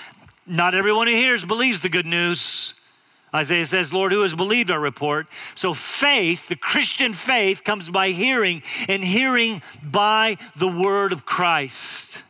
not 0.46 0.74
everyone 0.74 1.06
who 1.06 1.14
hears 1.14 1.44
believes 1.44 1.80
the 1.80 1.88
good 1.88 2.06
news. 2.06 2.74
Isaiah 3.34 3.64
says, 3.64 3.92
Lord, 3.92 4.12
who 4.12 4.22
has 4.22 4.34
believed 4.34 4.70
our 4.70 4.80
report? 4.80 5.26
So 5.54 5.72
faith, 5.72 6.48
the 6.48 6.56
Christian 6.56 7.14
faith, 7.14 7.64
comes 7.64 7.88
by 7.88 8.10
hearing, 8.10 8.62
and 8.88 9.02
hearing 9.02 9.62
by 9.82 10.36
the 10.54 10.68
word 10.68 11.12
of 11.12 11.24
Christ. 11.24 12.22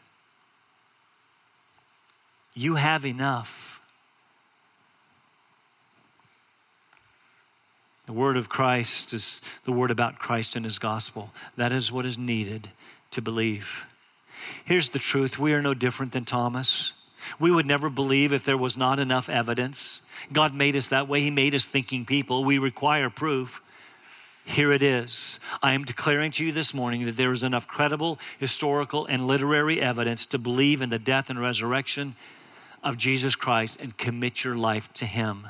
You 2.54 2.76
have 2.76 3.04
enough. 3.04 3.80
The 8.06 8.12
word 8.12 8.36
of 8.36 8.48
Christ 8.48 9.12
is 9.12 9.42
the 9.64 9.72
word 9.72 9.90
about 9.90 10.18
Christ 10.18 10.54
and 10.54 10.64
his 10.64 10.78
gospel. 10.78 11.30
That 11.56 11.72
is 11.72 11.90
what 11.90 12.04
is 12.04 12.18
needed 12.18 12.70
to 13.12 13.22
believe. 13.22 13.86
Here's 14.64 14.90
the 14.90 14.98
truth 14.98 15.38
we 15.38 15.52
are 15.54 15.62
no 15.62 15.74
different 15.74 16.12
than 16.12 16.24
Thomas. 16.24 16.92
We 17.38 17.50
would 17.50 17.66
never 17.66 17.90
believe 17.90 18.32
if 18.32 18.44
there 18.44 18.56
was 18.56 18.76
not 18.76 18.98
enough 18.98 19.28
evidence. 19.28 20.02
God 20.32 20.54
made 20.54 20.76
us 20.76 20.88
that 20.88 21.08
way. 21.08 21.20
He 21.20 21.30
made 21.30 21.54
us 21.54 21.66
thinking 21.66 22.04
people. 22.04 22.44
We 22.44 22.58
require 22.58 23.10
proof. 23.10 23.62
Here 24.44 24.72
it 24.72 24.82
is. 24.82 25.38
I 25.62 25.72
am 25.72 25.84
declaring 25.84 26.32
to 26.32 26.44
you 26.44 26.52
this 26.52 26.74
morning 26.74 27.04
that 27.06 27.16
there 27.16 27.32
is 27.32 27.42
enough 27.42 27.68
credible, 27.68 28.18
historical, 28.38 29.06
and 29.06 29.26
literary 29.26 29.80
evidence 29.80 30.26
to 30.26 30.38
believe 30.38 30.82
in 30.82 30.90
the 30.90 30.98
death 30.98 31.30
and 31.30 31.40
resurrection 31.40 32.16
of 32.82 32.96
Jesus 32.96 33.36
Christ 33.36 33.78
and 33.80 33.96
commit 33.96 34.42
your 34.42 34.56
life 34.56 34.92
to 34.94 35.06
Him, 35.06 35.46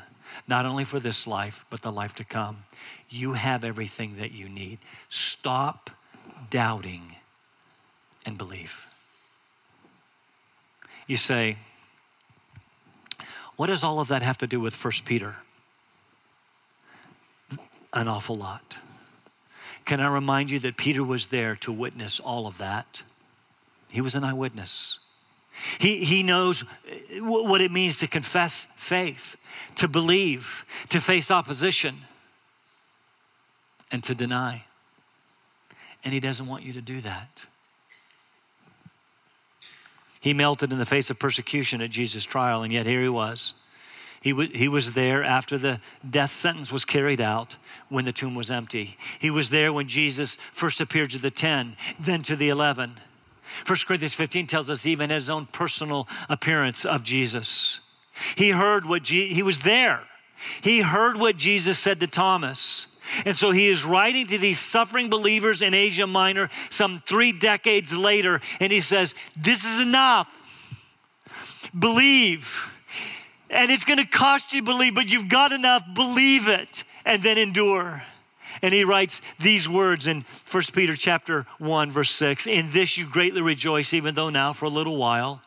not 0.46 0.66
only 0.66 0.85
for 0.85 1.00
this 1.00 1.26
life, 1.26 1.64
but 1.70 1.82
the 1.82 1.92
life 1.92 2.14
to 2.16 2.24
come. 2.24 2.64
You 3.08 3.32
have 3.32 3.64
everything 3.64 4.16
that 4.16 4.32
you 4.32 4.48
need. 4.48 4.78
Stop 5.08 5.90
doubting 6.50 7.16
and 8.26 8.37
believe. 8.37 8.87
You 11.06 11.16
say, 11.16 11.56
what 13.56 13.66
does 13.66 13.84
all 13.84 14.00
of 14.00 14.08
that 14.08 14.22
have 14.22 14.38
to 14.38 14.46
do 14.46 14.60
with 14.60 14.82
1 14.82 14.92
Peter? 15.04 15.36
An 17.92 18.08
awful 18.08 18.36
lot. 18.36 18.78
Can 19.84 20.00
I 20.00 20.08
remind 20.08 20.50
you 20.50 20.58
that 20.60 20.76
Peter 20.76 21.04
was 21.04 21.26
there 21.26 21.56
to 21.56 21.72
witness 21.72 22.20
all 22.20 22.46
of 22.46 22.58
that? 22.58 23.02
He 23.88 24.00
was 24.00 24.14
an 24.14 24.24
eyewitness. 24.24 25.00
He, 25.78 26.04
he 26.04 26.22
knows 26.22 26.62
uh, 26.62 26.66
what 27.20 27.60
it 27.60 27.70
means 27.70 27.98
to 27.98 28.06
confess 28.06 28.66
faith, 28.76 29.36
to 29.76 29.86
believe, 29.86 30.64
to 30.88 31.00
face 31.00 31.30
opposition, 31.30 31.98
and 33.90 34.02
to 34.04 34.14
deny. 34.14 34.64
And 36.04 36.14
he 36.14 36.20
doesn't 36.20 36.46
want 36.46 36.62
you 36.62 36.72
to 36.72 36.80
do 36.80 37.00
that. 37.02 37.46
He 40.22 40.32
melted 40.32 40.72
in 40.72 40.78
the 40.78 40.87
face 40.87 41.11
of 41.11 41.18
persecution 41.18 41.82
at 41.82 41.90
Jesus' 41.90 42.24
trial, 42.24 42.62
and 42.62 42.72
yet 42.72 42.87
here 42.87 43.02
he 43.02 43.08
was. 43.08 43.54
He, 44.20 44.30
w- 44.30 44.56
he 44.56 44.68
was 44.68 44.92
there 44.92 45.24
after 45.24 45.58
the 45.58 45.80
death 46.08 46.32
sentence 46.32 46.70
was 46.70 46.85
carried 46.85 47.20
out 47.20 47.56
when 47.88 48.04
the 48.04 48.12
tomb 48.12 48.37
was 48.37 48.48
empty. 48.48 48.96
He 49.18 49.30
was 49.30 49.50
there 49.50 49.72
when 49.72 49.88
Jesus 49.88 50.37
first 50.52 50.80
appeared 50.80 51.11
to 51.11 51.18
the 51.18 51.32
10, 51.32 51.76
then 51.98 52.22
to 52.22 52.37
the 52.37 52.50
11. 52.50 53.00
1 53.66 53.78
Corinthians 53.85 54.14
15 54.14 54.46
tells 54.46 54.70
us 54.70 54.87
even 54.87 55.11
his 55.11 55.28
own 55.28 55.46
personal 55.46 56.06
appearance 56.28 56.85
of 56.85 57.02
Jesus. 57.02 57.80
He 58.37 58.50
heard 58.50 58.87
what 58.87 59.02
Je- 59.02 59.35
he 59.35 59.42
was 59.42 59.61
there. 59.61 60.02
He 60.62 60.82
heard 60.82 61.16
what 61.16 61.37
Jesus 61.37 61.80
said 61.80 61.98
to 61.98 62.06
Thomas. 62.06 62.91
And 63.24 63.36
so 63.36 63.50
he 63.50 63.68
is 63.68 63.84
writing 63.84 64.26
to 64.28 64.38
these 64.38 64.58
suffering 64.58 65.10
believers 65.10 65.62
in 65.62 65.74
Asia 65.74 66.06
Minor 66.06 66.50
some 66.70 67.02
three 67.06 67.32
decades 67.32 67.92
later, 67.92 68.40
and 68.60 68.72
he 68.72 68.80
says, 68.80 69.14
This 69.36 69.64
is 69.64 69.80
enough. 69.80 70.38
Believe. 71.78 72.68
And 73.50 73.70
it's 73.70 73.84
going 73.84 73.98
to 73.98 74.06
cost 74.06 74.52
you 74.52 74.62
believe, 74.62 74.94
but 74.94 75.10
you've 75.10 75.28
got 75.28 75.52
enough. 75.52 75.82
Believe 75.94 76.48
it 76.48 76.84
and 77.04 77.22
then 77.22 77.38
endure. 77.38 78.02
And 78.60 78.74
he 78.74 78.84
writes 78.84 79.22
these 79.38 79.68
words 79.68 80.06
in 80.06 80.24
1 80.50 80.62
Peter 80.72 80.96
chapter 80.96 81.46
1 81.58 81.90
verse 81.90 82.10
6, 82.10 82.46
in 82.46 82.70
this 82.70 82.98
you 82.98 83.06
greatly 83.06 83.40
rejoice 83.40 83.94
even 83.94 84.14
though 84.14 84.30
now 84.30 84.52
for 84.52 84.66
a 84.66 84.70
little 84.70 84.96
while 84.96 85.42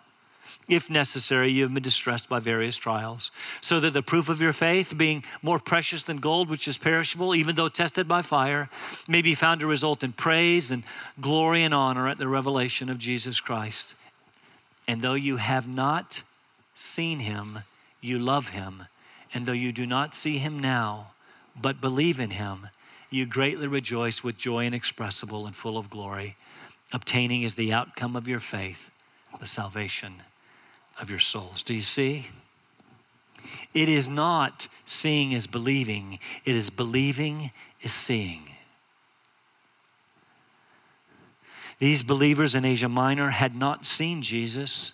if 0.68 0.90
necessary, 0.90 1.50
you 1.50 1.64
have 1.64 1.74
been 1.74 1.84
distressed 1.84 2.30
by 2.30 2.40
various 2.40 2.78
trials, 2.78 3.32
so 3.62 3.80
that 3.80 3.94
the 3.94 4.02
proof 4.02 4.30
of 4.30 4.42
your 4.42 4.54
faith, 4.54 4.98
being 4.98 5.24
more 5.42 5.60
precious 5.60 6.04
than 6.04 6.18
gold, 6.18 6.50
which 6.50 6.68
is 6.68 6.78
perishable, 6.78 7.36
even 7.36 7.56
though 7.56 7.70
tested 7.70 8.08
by 8.08 8.22
fire, 8.22 8.70
may 9.08 9.22
be 9.22 9.36
found 9.36 9.60
to 9.60 9.68
result 9.68 10.04
in 10.04 10.12
praise 10.12 10.72
and 10.72 10.84
glory 11.20 11.64
and 11.64 11.74
honor 11.74 12.08
at 12.08 12.18
the 12.18 12.28
revelation 12.28 12.90
of 12.90 12.98
Jesus 12.98 13.40
Christ. 13.40 13.96
And 14.88 15.02
though 15.02 15.14
you 15.14 15.38
have 15.38 15.68
not 15.68 16.24
seen 16.74 17.20
him, 17.20 17.60
you 18.02 18.20
love 18.20 18.50
him. 18.50 18.84
And 19.34 19.46
though 19.46 19.52
you 19.52 19.72
do 19.72 19.86
not 19.86 20.16
see 20.16 20.38
him 20.38 20.60
now, 20.60 21.12
but 21.60 21.82
believe 21.82 22.20
in 22.20 22.32
him, 22.32 22.70
you 23.10 23.26
greatly 23.26 23.68
rejoice 23.68 24.24
with 24.24 24.38
joy 24.38 24.66
inexpressible 24.66 25.46
and 25.46 25.56
full 25.56 25.78
of 25.78 25.90
glory, 25.90 26.36
obtaining 26.92 27.44
as 27.44 27.56
the 27.56 27.74
outcome 27.74 28.16
of 28.16 28.28
your 28.28 28.40
faith 28.40 28.92
the 29.40 29.46
salvation 29.46 30.24
of 31.00 31.10
your 31.10 31.20
souls. 31.20 31.64
Do 31.64 31.74
you 31.74 31.82
see? 31.82 32.28
It 33.74 33.90
is 33.90 34.08
not 34.08 34.68
seeing 34.86 35.32
is 35.32 35.48
believing, 35.48 36.20
it 36.46 36.56
is 36.56 36.70
believing 36.70 37.52
is 37.82 37.94
seeing. 37.94 38.44
These 41.78 42.04
believers 42.04 42.56
in 42.56 42.64
Asia 42.64 42.88
Minor 42.88 43.32
had 43.32 43.56
not 43.56 43.86
seen 43.86 44.22
Jesus. 44.22 44.94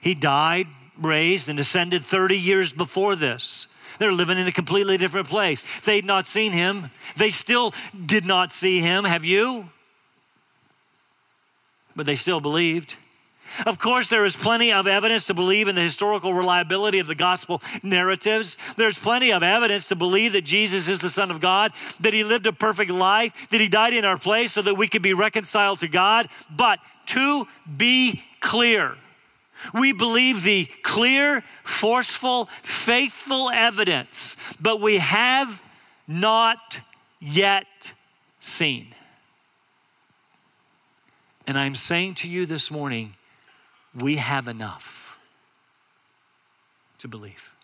He 0.00 0.14
died, 0.14 0.68
raised, 0.96 1.48
and 1.48 1.58
ascended 1.58 2.04
30 2.04 2.38
years 2.38 2.72
before 2.72 3.16
this. 3.16 3.66
They're 3.98 4.12
living 4.12 4.38
in 4.38 4.46
a 4.46 4.52
completely 4.52 4.96
different 4.96 5.28
place. 5.28 5.64
They'd 5.84 6.04
not 6.04 6.26
seen 6.26 6.52
him. 6.52 6.90
They 7.16 7.30
still 7.30 7.74
did 8.06 8.24
not 8.24 8.52
see 8.52 8.80
him. 8.80 9.04
Have 9.04 9.24
you? 9.24 9.70
But 11.96 12.06
they 12.06 12.14
still 12.14 12.40
believed. 12.40 12.96
Of 13.66 13.78
course, 13.78 14.08
there 14.08 14.24
is 14.24 14.36
plenty 14.36 14.72
of 14.72 14.86
evidence 14.86 15.26
to 15.26 15.34
believe 15.34 15.68
in 15.68 15.74
the 15.74 15.82
historical 15.82 16.34
reliability 16.34 16.98
of 16.98 17.06
the 17.06 17.14
gospel 17.14 17.62
narratives. 17.82 18.56
There's 18.76 18.98
plenty 18.98 19.32
of 19.32 19.42
evidence 19.42 19.86
to 19.86 19.96
believe 19.96 20.32
that 20.32 20.44
Jesus 20.44 20.88
is 20.88 21.00
the 21.00 21.10
Son 21.10 21.30
of 21.30 21.40
God, 21.40 21.72
that 22.00 22.14
He 22.14 22.24
lived 22.24 22.46
a 22.46 22.52
perfect 22.52 22.90
life, 22.90 23.48
that 23.50 23.60
He 23.60 23.68
died 23.68 23.94
in 23.94 24.04
our 24.04 24.18
place 24.18 24.52
so 24.52 24.62
that 24.62 24.74
we 24.74 24.88
could 24.88 25.02
be 25.02 25.14
reconciled 25.14 25.80
to 25.80 25.88
God. 25.88 26.28
But 26.54 26.78
to 27.06 27.46
be 27.76 28.22
clear, 28.40 28.96
we 29.74 29.92
believe 29.92 30.42
the 30.42 30.66
clear, 30.82 31.44
forceful, 31.64 32.48
faithful 32.62 33.50
evidence, 33.50 34.36
but 34.60 34.80
we 34.80 34.98
have 34.98 35.62
not 36.08 36.80
yet 37.20 37.92
seen. 38.40 38.94
And 41.46 41.58
I'm 41.58 41.74
saying 41.74 42.14
to 42.16 42.28
you 42.28 42.46
this 42.46 42.70
morning, 42.70 43.14
we 43.98 44.16
have 44.16 44.48
enough 44.48 45.18
to 46.98 47.08
believe. 47.08 47.54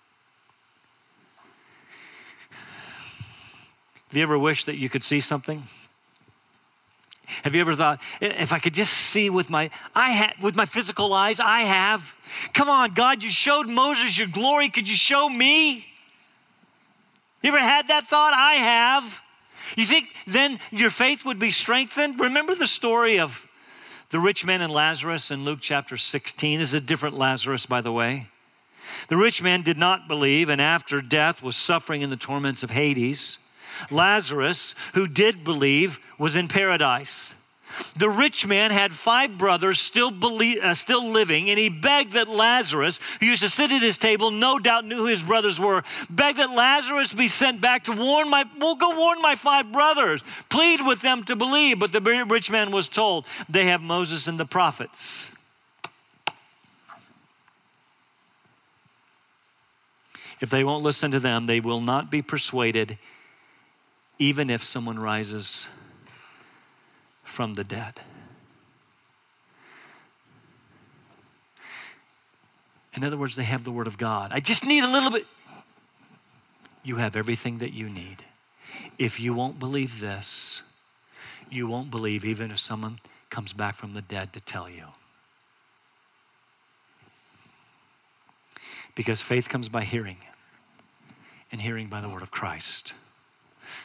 Have 4.08 4.16
you 4.16 4.22
ever 4.22 4.38
wished 4.38 4.66
that 4.66 4.76
you 4.76 4.88
could 4.88 5.04
see 5.04 5.20
something? 5.20 5.64
Have 7.42 7.54
you 7.54 7.60
ever 7.60 7.74
thought, 7.74 8.00
if 8.20 8.52
I 8.52 8.58
could 8.58 8.74
just 8.74 8.92
see 8.92 9.30
with 9.30 9.50
my 9.50 9.70
I 9.94 10.12
ha- 10.12 10.34
with 10.40 10.54
my 10.54 10.64
physical 10.64 11.12
eyes, 11.12 11.40
I 11.40 11.60
have. 11.60 12.14
Come 12.52 12.68
on, 12.68 12.94
God, 12.94 13.22
you 13.22 13.30
showed 13.30 13.68
Moses 13.68 14.18
your 14.18 14.28
glory. 14.28 14.68
Could 14.68 14.88
you 14.88 14.96
show 14.96 15.28
me? 15.28 15.86
You 17.42 17.52
ever 17.52 17.58
had 17.58 17.88
that 17.88 18.06
thought? 18.06 18.32
I 18.32 18.54
have. 18.54 19.22
You 19.76 19.86
think 19.86 20.08
then 20.26 20.60
your 20.70 20.90
faith 20.90 21.24
would 21.24 21.38
be 21.38 21.50
strengthened? 21.50 22.20
Remember 22.20 22.54
the 22.54 22.66
story 22.66 23.18
of 23.18 23.45
the 24.10 24.20
rich 24.20 24.44
man 24.44 24.60
and 24.60 24.72
Lazarus 24.72 25.30
in 25.30 25.44
Luke 25.44 25.58
chapter 25.60 25.96
16. 25.96 26.58
This 26.58 26.68
is 26.68 26.74
a 26.74 26.84
different 26.84 27.18
Lazarus, 27.18 27.66
by 27.66 27.80
the 27.80 27.92
way. 27.92 28.28
The 29.08 29.16
rich 29.16 29.42
man 29.42 29.62
did 29.62 29.76
not 29.76 30.06
believe, 30.06 30.48
and 30.48 30.60
after 30.60 31.00
death 31.00 31.42
was 31.42 31.56
suffering 31.56 32.02
in 32.02 32.10
the 32.10 32.16
torments 32.16 32.62
of 32.62 32.70
Hades. 32.70 33.38
Lazarus, 33.90 34.74
who 34.94 35.08
did 35.08 35.44
believe, 35.44 35.98
was 36.18 36.36
in 36.36 36.48
paradise. 36.48 37.34
The 37.96 38.08
rich 38.08 38.46
man 38.46 38.70
had 38.70 38.92
five 38.92 39.38
brothers 39.38 39.80
still, 39.80 40.10
believe, 40.10 40.58
uh, 40.62 40.74
still 40.74 41.06
living, 41.08 41.50
and 41.50 41.58
he 41.58 41.68
begged 41.68 42.12
that 42.12 42.28
Lazarus, 42.28 43.00
who 43.20 43.26
used 43.26 43.42
to 43.42 43.48
sit 43.48 43.72
at 43.72 43.82
his 43.82 43.98
table, 43.98 44.30
no 44.30 44.58
doubt 44.58 44.84
knew 44.84 44.96
who 44.96 45.06
his 45.06 45.22
brothers 45.22 45.58
were, 45.58 45.82
begged 46.10 46.38
that 46.38 46.50
Lazarus 46.50 47.12
be 47.12 47.28
sent 47.28 47.60
back 47.60 47.84
to 47.84 47.92
warn 47.92 48.30
my, 48.30 48.44
well, 48.58 48.76
go 48.76 48.96
warn 48.96 49.20
my 49.20 49.34
five 49.34 49.72
brothers. 49.72 50.22
Plead 50.48 50.80
with 50.86 51.00
them 51.00 51.24
to 51.24 51.36
believe. 51.36 51.78
But 51.78 51.92
the 51.92 52.00
rich 52.28 52.50
man 52.50 52.70
was 52.70 52.88
told, 52.88 53.26
they 53.48 53.66
have 53.66 53.82
Moses 53.82 54.26
and 54.26 54.38
the 54.38 54.46
prophets. 54.46 55.32
If 60.40 60.50
they 60.50 60.64
won't 60.64 60.84
listen 60.84 61.10
to 61.12 61.20
them, 61.20 61.46
they 61.46 61.60
will 61.60 61.80
not 61.80 62.10
be 62.10 62.20
persuaded, 62.20 62.98
even 64.18 64.50
if 64.50 64.62
someone 64.62 64.98
rises 64.98 65.68
from 67.26 67.54
the 67.54 67.64
dead. 67.64 68.00
In 72.94 73.04
other 73.04 73.18
words, 73.18 73.36
they 73.36 73.44
have 73.44 73.64
the 73.64 73.70
Word 73.70 73.86
of 73.86 73.98
God. 73.98 74.30
I 74.32 74.40
just 74.40 74.64
need 74.64 74.82
a 74.82 74.90
little 74.90 75.10
bit. 75.10 75.26
You 76.82 76.96
have 76.96 77.14
everything 77.14 77.58
that 77.58 77.74
you 77.74 77.90
need. 77.90 78.24
If 78.96 79.20
you 79.20 79.34
won't 79.34 79.58
believe 79.58 80.00
this, 80.00 80.62
you 81.50 81.66
won't 81.66 81.90
believe 81.90 82.24
even 82.24 82.50
if 82.50 82.58
someone 82.58 83.00
comes 83.28 83.52
back 83.52 83.74
from 83.74 83.92
the 83.92 84.00
dead 84.00 84.32
to 84.32 84.40
tell 84.40 84.70
you. 84.70 84.86
Because 88.94 89.20
faith 89.20 89.48
comes 89.50 89.68
by 89.68 89.82
hearing, 89.82 90.18
and 91.52 91.60
hearing 91.60 91.88
by 91.88 92.00
the 92.00 92.08
word 92.08 92.22
of 92.22 92.30
Christ. 92.30 92.94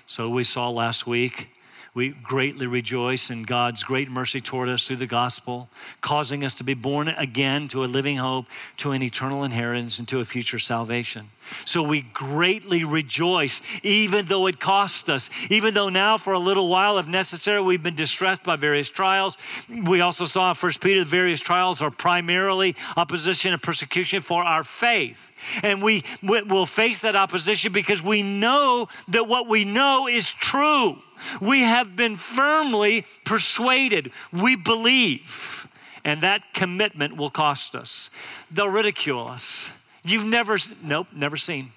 So 0.05 0.29
we 0.29 0.45
saw 0.45 0.69
last 0.69 1.05
week 1.05 1.49
we 1.93 2.09
greatly 2.09 2.67
rejoice 2.67 3.29
in 3.29 3.43
God's 3.43 3.83
great 3.83 4.09
mercy 4.09 4.39
toward 4.39 4.69
us 4.69 4.87
through 4.87 4.95
the 4.95 5.07
gospel, 5.07 5.67
causing 5.99 6.45
us 6.45 6.55
to 6.55 6.63
be 6.63 6.73
born 6.73 7.09
again 7.09 7.67
to 7.69 7.83
a 7.83 7.85
living 7.85 8.15
hope, 8.15 8.45
to 8.77 8.91
an 8.91 9.03
eternal 9.03 9.43
inheritance, 9.43 9.99
and 9.99 10.07
to 10.07 10.19
a 10.21 10.25
future 10.25 10.57
salvation. 10.57 11.29
So 11.65 11.83
we 11.83 12.03
greatly 12.03 12.85
rejoice, 12.85 13.61
even 13.83 14.27
though 14.27 14.47
it 14.47 14.61
cost 14.61 15.09
us, 15.09 15.29
even 15.49 15.73
though 15.73 15.89
now 15.89 16.17
for 16.17 16.31
a 16.31 16.39
little 16.39 16.69
while, 16.69 16.97
if 16.97 17.07
necessary, 17.07 17.61
we've 17.61 17.83
been 17.83 17.95
distressed 17.95 18.45
by 18.45 18.55
various 18.55 18.89
trials. 18.89 19.37
We 19.69 19.99
also 19.99 20.23
saw 20.23 20.49
in 20.51 20.55
1 20.55 20.71
Peter 20.79 21.01
the 21.01 21.05
various 21.05 21.41
trials 21.41 21.81
are 21.81 21.91
primarily 21.91 22.77
opposition 22.95 23.51
and 23.51 23.61
persecution 23.61 24.21
for 24.21 24.43
our 24.45 24.63
faith. 24.63 25.29
And 25.61 25.81
we 25.81 26.03
will 26.23 26.65
face 26.65 27.01
that 27.01 27.17
opposition 27.17 27.73
because 27.73 28.01
we 28.01 28.21
know 28.21 28.87
that 29.09 29.27
what 29.27 29.49
we 29.49 29.65
know 29.65 30.07
is 30.07 30.31
true. 30.31 31.01
We 31.39 31.61
have 31.61 31.95
been 31.95 32.15
firmly 32.15 33.05
persuaded. 33.25 34.11
We 34.31 34.55
believe. 34.55 35.67
And 36.03 36.21
that 36.21 36.53
commitment 36.53 37.15
will 37.15 37.29
cost 37.29 37.75
us. 37.75 38.09
They'll 38.49 38.69
ridicule 38.69 39.27
us. 39.27 39.71
You've 40.03 40.25
never, 40.25 40.57
nope, 40.83 41.07
never 41.13 41.37
seen. 41.37 41.71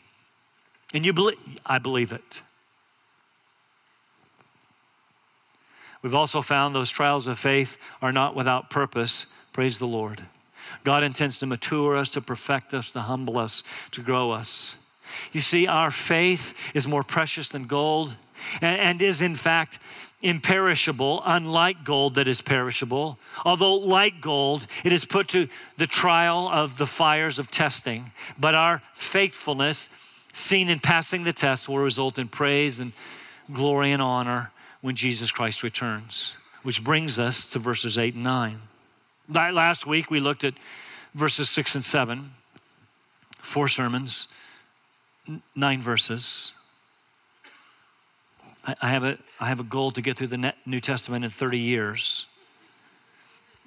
And 0.94 1.04
you 1.04 1.12
believe, 1.12 1.38
I 1.66 1.78
believe 1.78 2.12
it. 2.12 2.42
We've 6.02 6.14
also 6.14 6.42
found 6.42 6.74
those 6.74 6.90
trials 6.90 7.26
of 7.26 7.38
faith 7.38 7.78
are 8.02 8.12
not 8.12 8.36
without 8.36 8.70
purpose. 8.70 9.26
Praise 9.52 9.78
the 9.78 9.86
Lord. 9.86 10.22
God 10.84 11.02
intends 11.02 11.38
to 11.38 11.46
mature 11.46 11.96
us, 11.96 12.08
to 12.10 12.20
perfect 12.20 12.74
us, 12.74 12.92
to 12.92 13.00
humble 13.00 13.38
us, 13.38 13.62
to 13.92 14.02
grow 14.02 14.30
us. 14.30 14.76
You 15.32 15.40
see, 15.40 15.66
our 15.66 15.90
faith 15.90 16.70
is 16.74 16.86
more 16.86 17.02
precious 17.02 17.48
than 17.48 17.66
gold 17.66 18.16
and, 18.60 18.80
and 18.80 19.02
is, 19.02 19.22
in 19.22 19.36
fact, 19.36 19.78
imperishable, 20.22 21.22
unlike 21.26 21.84
gold 21.84 22.14
that 22.14 22.26
is 22.26 22.40
perishable. 22.40 23.18
Although, 23.44 23.74
like 23.74 24.20
gold, 24.20 24.66
it 24.84 24.92
is 24.92 25.04
put 25.04 25.28
to 25.28 25.48
the 25.76 25.86
trial 25.86 26.48
of 26.48 26.78
the 26.78 26.86
fires 26.86 27.38
of 27.38 27.50
testing. 27.50 28.10
But 28.38 28.54
our 28.54 28.82
faithfulness, 28.94 29.88
seen 30.32 30.68
in 30.68 30.80
passing 30.80 31.24
the 31.24 31.32
test, 31.32 31.68
will 31.68 31.78
result 31.78 32.18
in 32.18 32.28
praise 32.28 32.80
and 32.80 32.92
glory 33.52 33.92
and 33.92 34.00
honor 34.00 34.50
when 34.80 34.96
Jesus 34.96 35.30
Christ 35.30 35.62
returns. 35.62 36.36
Which 36.62 36.82
brings 36.82 37.18
us 37.18 37.50
to 37.50 37.58
verses 37.58 37.98
8 37.98 38.14
and 38.14 38.24
9. 38.24 38.60
Last 39.28 39.86
week, 39.86 40.10
we 40.10 40.20
looked 40.20 40.44
at 40.44 40.54
verses 41.14 41.48
6 41.50 41.74
and 41.76 41.84
7, 41.84 42.30
four 43.38 43.68
sermons, 43.68 44.28
nine 45.54 45.80
verses. 45.80 46.52
I 48.66 48.88
have 48.88 49.04
a, 49.04 49.18
I 49.38 49.48
have 49.48 49.60
a 49.60 49.64
goal 49.64 49.90
to 49.90 50.00
get 50.00 50.16
through 50.16 50.28
the 50.28 50.54
New 50.64 50.80
Testament 50.80 51.24
in 51.24 51.30
30 51.30 51.58
years. 51.58 52.26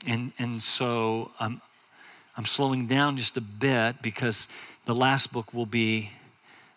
And, 0.08 0.32
and 0.40 0.62
so 0.62 1.32
I'm, 1.40 1.62
I'm 2.36 2.46
slowing 2.46 2.88
down 2.88 3.16
just 3.18 3.38
a 3.38 3.42
bit 3.42 4.02
because 4.02 4.48
the 4.86 4.96
last 4.96 5.32
book 5.32 5.54
will 5.54 5.68
be 5.68 6.12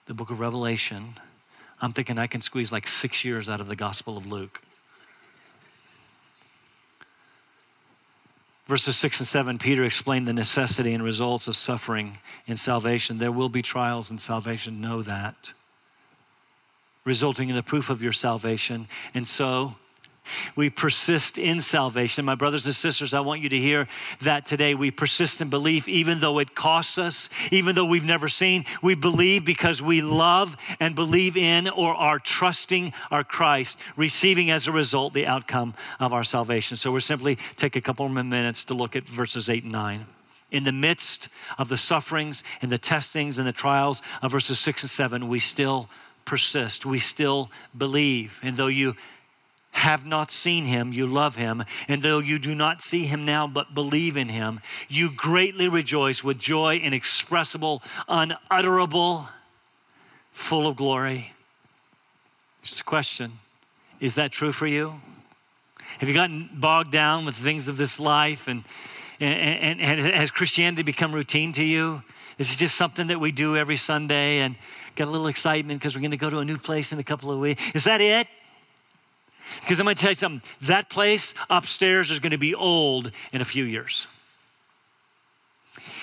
the 0.04 0.12
book 0.12 0.30
of 0.30 0.38
Revelation. 0.38 1.14
I'm 1.80 1.92
thinking 1.92 2.18
I 2.18 2.26
can 2.26 2.42
squeeze 2.42 2.70
like 2.70 2.87
six 2.87 3.24
years 3.24 3.48
out 3.48 3.61
of 3.61 3.68
the 3.68 3.76
Gospel 3.76 4.18
of 4.18 4.26
Luke. 4.26 4.61
Verses 8.66 8.96
6 8.96 9.20
and 9.20 9.26
7, 9.26 9.59
Peter 9.59 9.83
explained 9.83 10.28
the 10.28 10.33
necessity 10.33 10.92
and 10.92 11.02
results 11.02 11.48
of 11.48 11.56
suffering 11.56 12.18
in 12.46 12.56
salvation. 12.56 13.18
There 13.18 13.33
will 13.33 13.48
be 13.48 13.62
trials 13.62 14.11
in 14.11 14.18
salvation, 14.18 14.80
know 14.80 15.02
that 15.02 15.52
resulting 17.11 17.49
in 17.49 17.57
the 17.57 17.62
proof 17.64 17.90
of 17.90 18.01
your 18.01 18.12
salvation. 18.12 18.87
And 19.14 19.27
so 19.27 19.75
we 20.55 20.70
persist 20.70 21.38
in 21.38 21.61
salvation. 21.61 22.25
My 22.25 22.37
brothers 22.37 22.66
and 22.66 22.75
sisters, 22.75 23.12
I 23.12 23.18
want 23.18 23.40
you 23.40 23.49
to 23.49 23.59
hear 23.59 23.88
that 24.20 24.46
today. 24.46 24.77
We 24.77 24.92
persist 24.92 25.40
in 25.40 25.51
belief 25.51 25.88
even 25.88 26.20
though 26.20 26.38
it 26.38 26.55
costs 26.55 26.99
us, 26.99 27.29
even 27.51 27.75
though 27.75 27.85
we've 27.85 28.05
never 28.05 28.29
seen. 28.29 28.64
We 28.81 28.94
believe 28.94 29.44
because 29.44 29.83
we 29.83 30.03
love 30.03 30.57
and 30.79 30.94
believe 30.94 31.37
in 31.37 31.68
or 31.68 31.96
are 31.96 32.20
trusting 32.20 32.92
our 33.11 33.25
Christ, 33.25 33.77
receiving 33.96 34.49
as 34.49 34.68
a 34.68 34.73
result 34.73 35.12
the 35.12 35.27
outcome 35.27 35.75
of 35.99 36.12
our 36.12 36.23
salvation. 36.23 36.77
So 36.77 36.92
we're 36.92 37.01
simply 37.01 37.38
take 37.57 37.75
a 37.75 37.81
couple 37.81 38.09
more 38.09 38.23
minutes 38.23 38.64
to 38.66 38.75
look 38.75 38.94
at 38.94 39.03
verses 39.03 39.51
8 39.51 39.64
and 39.64 39.73
9 39.73 40.07
in 40.53 40.62
the 40.62 40.73
midst 40.73 41.29
of 41.59 41.68
the 41.68 41.77
sufferings 41.77 42.44
and 42.62 42.70
the 42.70 42.79
testings 42.79 43.37
and 43.37 43.49
the 43.49 43.53
trials 43.53 44.01
of 44.23 44.31
verses 44.31 44.61
6 44.61 44.85
and 44.85 44.90
7, 44.90 45.29
we 45.29 45.40
still 45.40 45.88
persist. 46.24 46.87
We 46.87 46.98
still 46.98 47.50
believe. 47.76 48.40
And 48.42 48.56
though 48.56 48.66
you 48.66 48.96
have 49.72 50.04
not 50.04 50.30
seen 50.30 50.64
him, 50.64 50.92
you 50.92 51.06
love 51.06 51.37
him. 51.37 51.64
And 51.88 52.02
though 52.02 52.18
you 52.18 52.38
do 52.38 52.54
not 52.54 52.83
see 52.83 53.04
him 53.04 53.24
now, 53.24 53.46
but 53.46 53.74
believe 53.74 54.16
in 54.16 54.28
him, 54.28 54.61
you 54.88 55.11
greatly 55.11 55.68
rejoice 55.68 56.24
with 56.24 56.38
joy 56.38 56.76
inexpressible, 56.76 57.83
unutterable, 58.09 59.28
full 60.33 60.66
of 60.66 60.76
glory. 60.76 61.33
Just 62.62 62.80
a 62.80 62.85
question 62.85 63.33
Is 64.00 64.16
that 64.16 64.33
true 64.33 64.52
for 64.52 64.66
you? 64.66 65.00
Have 65.98 66.09
you 66.09 66.14
gotten 66.14 66.48
bogged 66.52 66.92
down 66.92 67.24
with 67.24 67.35
things 67.35 67.68
of 67.68 67.76
this 67.76 67.98
life 67.98 68.48
and, 68.48 68.64
and, 69.18 69.80
and, 69.80 69.80
and 69.80 70.14
has 70.14 70.30
Christianity 70.30 70.83
become 70.83 71.12
routine 71.12 71.52
to 71.52 71.64
you? 71.64 72.02
Is 72.38 72.54
it 72.54 72.56
just 72.56 72.74
something 72.74 73.09
that 73.09 73.20
we 73.20 73.33
do 73.33 73.56
every 73.56 73.76
Sunday 73.76 74.38
and 74.38 74.56
got 74.96 75.09
a 75.09 75.11
little 75.11 75.26
excitement 75.26 75.81
because 75.81 75.94
we're 75.94 76.00
going 76.00 76.11
to 76.11 76.16
go 76.16 76.31
to 76.31 76.38
a 76.38 76.44
new 76.44 76.59
place 76.59 76.92
in 76.92 76.98
a 76.98 77.05
couple 77.05 77.31
of 77.31 77.38
weeks. 77.38 77.62
Is 77.74 77.85
that 77.85 78.00
it? 78.00 78.26
Because 79.61 79.81
I'm 79.81 79.85
going 79.85 79.96
to 79.96 80.00
tell 80.00 80.11
you 80.12 80.16
something. 80.16 80.48
That 80.62 80.90
place 80.90 81.35
upstairs 81.48 82.11
is 82.11 82.20
going 82.20 82.33
to 82.33 82.38
be 82.38 82.55
old 82.55 83.11
in 83.33 83.40
a 83.40 83.44
few 83.44 83.64
years. 83.64 84.07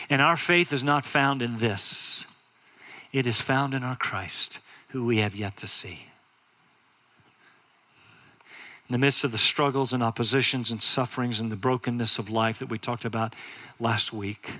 And 0.09 0.21
our 0.21 0.37
faith 0.37 0.71
is 0.71 0.83
not 0.83 1.05
found 1.05 1.41
in 1.41 1.57
this, 1.57 2.25
it 3.11 3.25
is 3.25 3.41
found 3.41 3.73
in 3.73 3.83
our 3.83 3.95
Christ, 3.95 4.59
who 4.89 5.05
we 5.05 5.17
have 5.17 5.35
yet 5.35 5.57
to 5.57 5.67
see. 5.67 6.03
In 8.89 8.93
the 8.93 8.97
midst 8.97 9.25
of 9.25 9.33
the 9.33 9.37
struggles 9.37 9.91
and 9.91 10.01
oppositions 10.01 10.71
and 10.71 10.81
sufferings 10.81 11.41
and 11.41 11.51
the 11.51 11.57
brokenness 11.57 12.19
of 12.19 12.29
life 12.29 12.59
that 12.59 12.69
we 12.69 12.77
talked 12.77 13.03
about 13.03 13.35
last 13.79 14.13
week, 14.13 14.59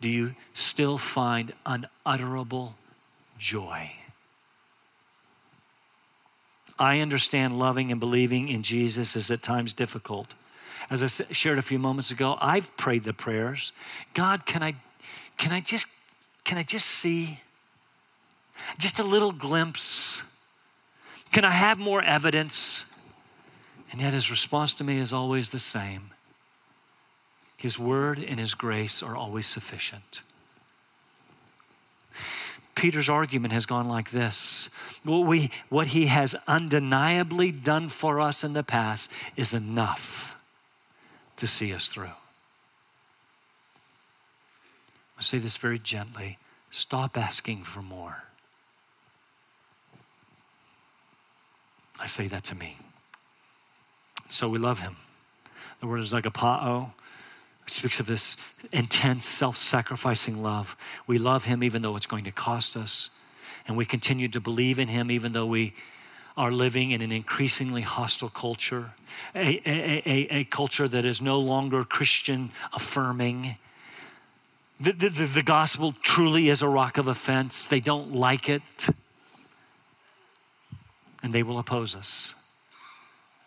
do 0.00 0.08
you 0.08 0.34
still 0.54 0.96
find 0.96 1.52
unutterable 1.66 2.76
joy. 3.44 3.92
I 6.78 7.00
understand 7.00 7.58
loving 7.58 7.92
and 7.92 8.00
believing 8.00 8.48
in 8.48 8.62
Jesus 8.62 9.14
is 9.14 9.30
at 9.30 9.42
times 9.42 9.74
difficult. 9.74 10.34
As 10.88 11.02
I 11.02 11.06
shared 11.32 11.58
a 11.58 11.62
few 11.62 11.78
moments 11.78 12.10
ago, 12.10 12.38
I've 12.40 12.74
prayed 12.78 13.04
the 13.04 13.12
prayers. 13.12 13.72
God, 14.14 14.46
can 14.46 14.62
I 14.62 14.76
can 15.36 15.52
I 15.52 15.60
just 15.60 15.86
can 16.44 16.56
I 16.56 16.62
just 16.62 16.86
see 16.86 17.40
just 18.78 18.98
a 18.98 19.04
little 19.04 19.32
glimpse? 19.32 20.22
Can 21.30 21.44
I 21.44 21.50
have 21.50 21.78
more 21.78 22.02
evidence? 22.02 22.86
And 23.92 24.00
yet 24.00 24.14
his 24.14 24.30
response 24.30 24.72
to 24.74 24.84
me 24.84 24.98
is 24.98 25.12
always 25.12 25.50
the 25.50 25.58
same. 25.58 26.12
His 27.58 27.78
word 27.78 28.18
and 28.18 28.40
his 28.40 28.54
grace 28.54 29.02
are 29.02 29.16
always 29.16 29.46
sufficient. 29.46 30.22
Peter's 32.74 33.08
argument 33.08 33.52
has 33.52 33.66
gone 33.66 33.88
like 33.88 34.10
this 34.10 34.68
what, 35.04 35.26
we, 35.26 35.50
what 35.68 35.88
he 35.88 36.06
has 36.06 36.34
undeniably 36.46 37.52
done 37.52 37.88
for 37.88 38.20
us 38.20 38.42
in 38.42 38.52
the 38.52 38.62
past 38.62 39.10
is 39.36 39.54
enough 39.54 40.36
to 41.36 41.46
see 41.46 41.72
us 41.72 41.88
through. 41.88 42.12
I 45.18 45.22
say 45.22 45.38
this 45.38 45.56
very 45.56 45.78
gently 45.78 46.38
stop 46.70 47.16
asking 47.16 47.64
for 47.64 47.82
more. 47.82 48.24
I 52.00 52.06
say 52.06 52.26
that 52.26 52.44
to 52.44 52.54
me. 52.54 52.76
So 54.28 54.48
we 54.48 54.58
love 54.58 54.80
him. 54.80 54.96
The 55.80 55.86
word 55.86 56.00
is 56.00 56.12
like 56.12 56.24
agapao, 56.24 56.92
speaks 57.66 58.00
of 58.00 58.06
this 58.06 58.36
intense 58.72 59.24
self 59.24 59.56
sacrificing 59.56 60.42
love. 60.42 60.76
We 61.06 61.18
love 61.18 61.44
him 61.44 61.62
even 61.62 61.82
though 61.82 61.96
it's 61.96 62.06
going 62.06 62.24
to 62.24 62.32
cost 62.32 62.76
us. 62.76 63.10
And 63.66 63.76
we 63.76 63.84
continue 63.84 64.28
to 64.28 64.40
believe 64.40 64.78
in 64.78 64.88
him 64.88 65.10
even 65.10 65.32
though 65.32 65.46
we 65.46 65.74
are 66.36 66.50
living 66.50 66.90
in 66.90 67.00
an 67.00 67.12
increasingly 67.12 67.82
hostile 67.82 68.28
culture, 68.28 68.92
a, 69.34 69.62
a, 69.64 70.02
a, 70.04 70.28
a 70.38 70.44
culture 70.44 70.88
that 70.88 71.04
is 71.04 71.22
no 71.22 71.38
longer 71.38 71.84
Christian 71.84 72.50
affirming. 72.72 73.56
The, 74.80 74.92
the, 74.92 75.08
the, 75.08 75.42
gospel 75.42 75.94
truly 76.02 76.48
is 76.48 76.60
a 76.60 76.68
rock 76.68 76.98
of 76.98 77.06
offense. 77.06 77.66
They 77.66 77.78
don't 77.78 78.12
like 78.12 78.48
it, 78.48 78.88
and 81.22 81.32
they 81.32 81.44
will 81.44 81.60
oppose 81.60 81.94
us. 81.94 82.34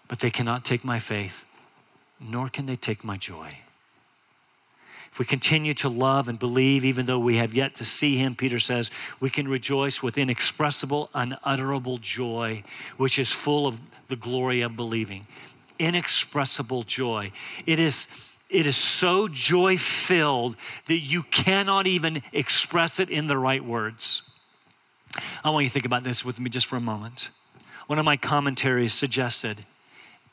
But 0.07 0.19
they 0.19 0.31
cannot 0.31 0.63
take 0.63 0.85
my 0.85 0.99
faith, 0.99 1.43
nor 2.21 2.47
can 2.47 2.65
they 2.65 2.77
take 2.77 3.03
my 3.03 3.17
joy. 3.17 3.57
If 5.11 5.19
we 5.19 5.25
continue 5.25 5.73
to 5.75 5.89
love 5.89 6.27
and 6.27 6.37
believe, 6.37 6.85
even 6.85 7.05
though 7.05 7.19
we 7.19 7.37
have 7.37 7.53
yet 7.53 7.75
to 7.75 7.85
see 7.85 8.17
him, 8.17 8.35
Peter 8.35 8.59
says, 8.59 8.91
we 9.19 9.29
can 9.29 9.47
rejoice 9.47 10.03
with 10.03 10.17
inexpressible, 10.17 11.09
unutterable 11.13 11.97
joy, 11.97 12.63
which 12.97 13.17
is 13.17 13.31
full 13.31 13.65
of 13.65 13.79
the 14.07 14.15
glory 14.15 14.61
of 14.61 14.75
believing. 14.75 15.25
Inexpressible 15.79 16.83
joy. 16.83 17.31
It 17.65 17.79
is. 17.79 18.35
It 18.49 18.65
is 18.65 18.77
so 18.77 19.27
joy 19.27 19.75
filled 19.75 20.55
that 20.85 20.99
you 20.99 21.23
cannot 21.23 21.85
even 21.85 22.21
express 22.31 22.97
it 22.97 23.09
in 23.09 23.27
the 23.27 23.37
right 23.37 23.61
words. 23.61 24.39
I 25.43 25.49
want 25.49 25.63
you 25.63 25.69
to 25.69 25.73
think 25.73 25.85
about 25.85 26.05
this 26.05 26.23
with 26.23 26.39
me 26.39 26.49
just 26.49 26.65
for 26.65 26.77
a 26.77 26.81
moment. 26.81 27.29
One 27.87 27.99
of 27.99 28.05
my 28.05 28.15
commentaries 28.15 28.93
suggested 28.93 29.65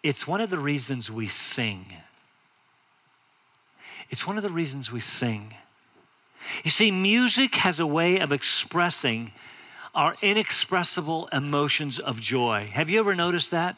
it's 0.05 0.29
one 0.29 0.41
of 0.41 0.51
the 0.51 0.59
reasons 0.59 1.11
we 1.11 1.27
sing. 1.27 1.87
It's 4.15 4.29
one 4.29 4.37
of 4.37 4.45
the 4.45 4.49
reasons 4.49 4.93
we 4.93 5.01
sing. 5.01 5.55
You 6.63 6.71
see, 6.71 6.93
music 6.93 7.57
has 7.57 7.81
a 7.81 7.87
way 7.87 8.21
of 8.21 8.31
expressing 8.31 9.33
our 9.93 10.15
inexpressible 10.23 11.29
emotions 11.33 11.99
of 11.99 12.21
joy. 12.21 12.71
Have 12.73 12.89
you 12.89 13.01
ever 13.01 13.17
noticed 13.17 13.51
that? 13.51 13.77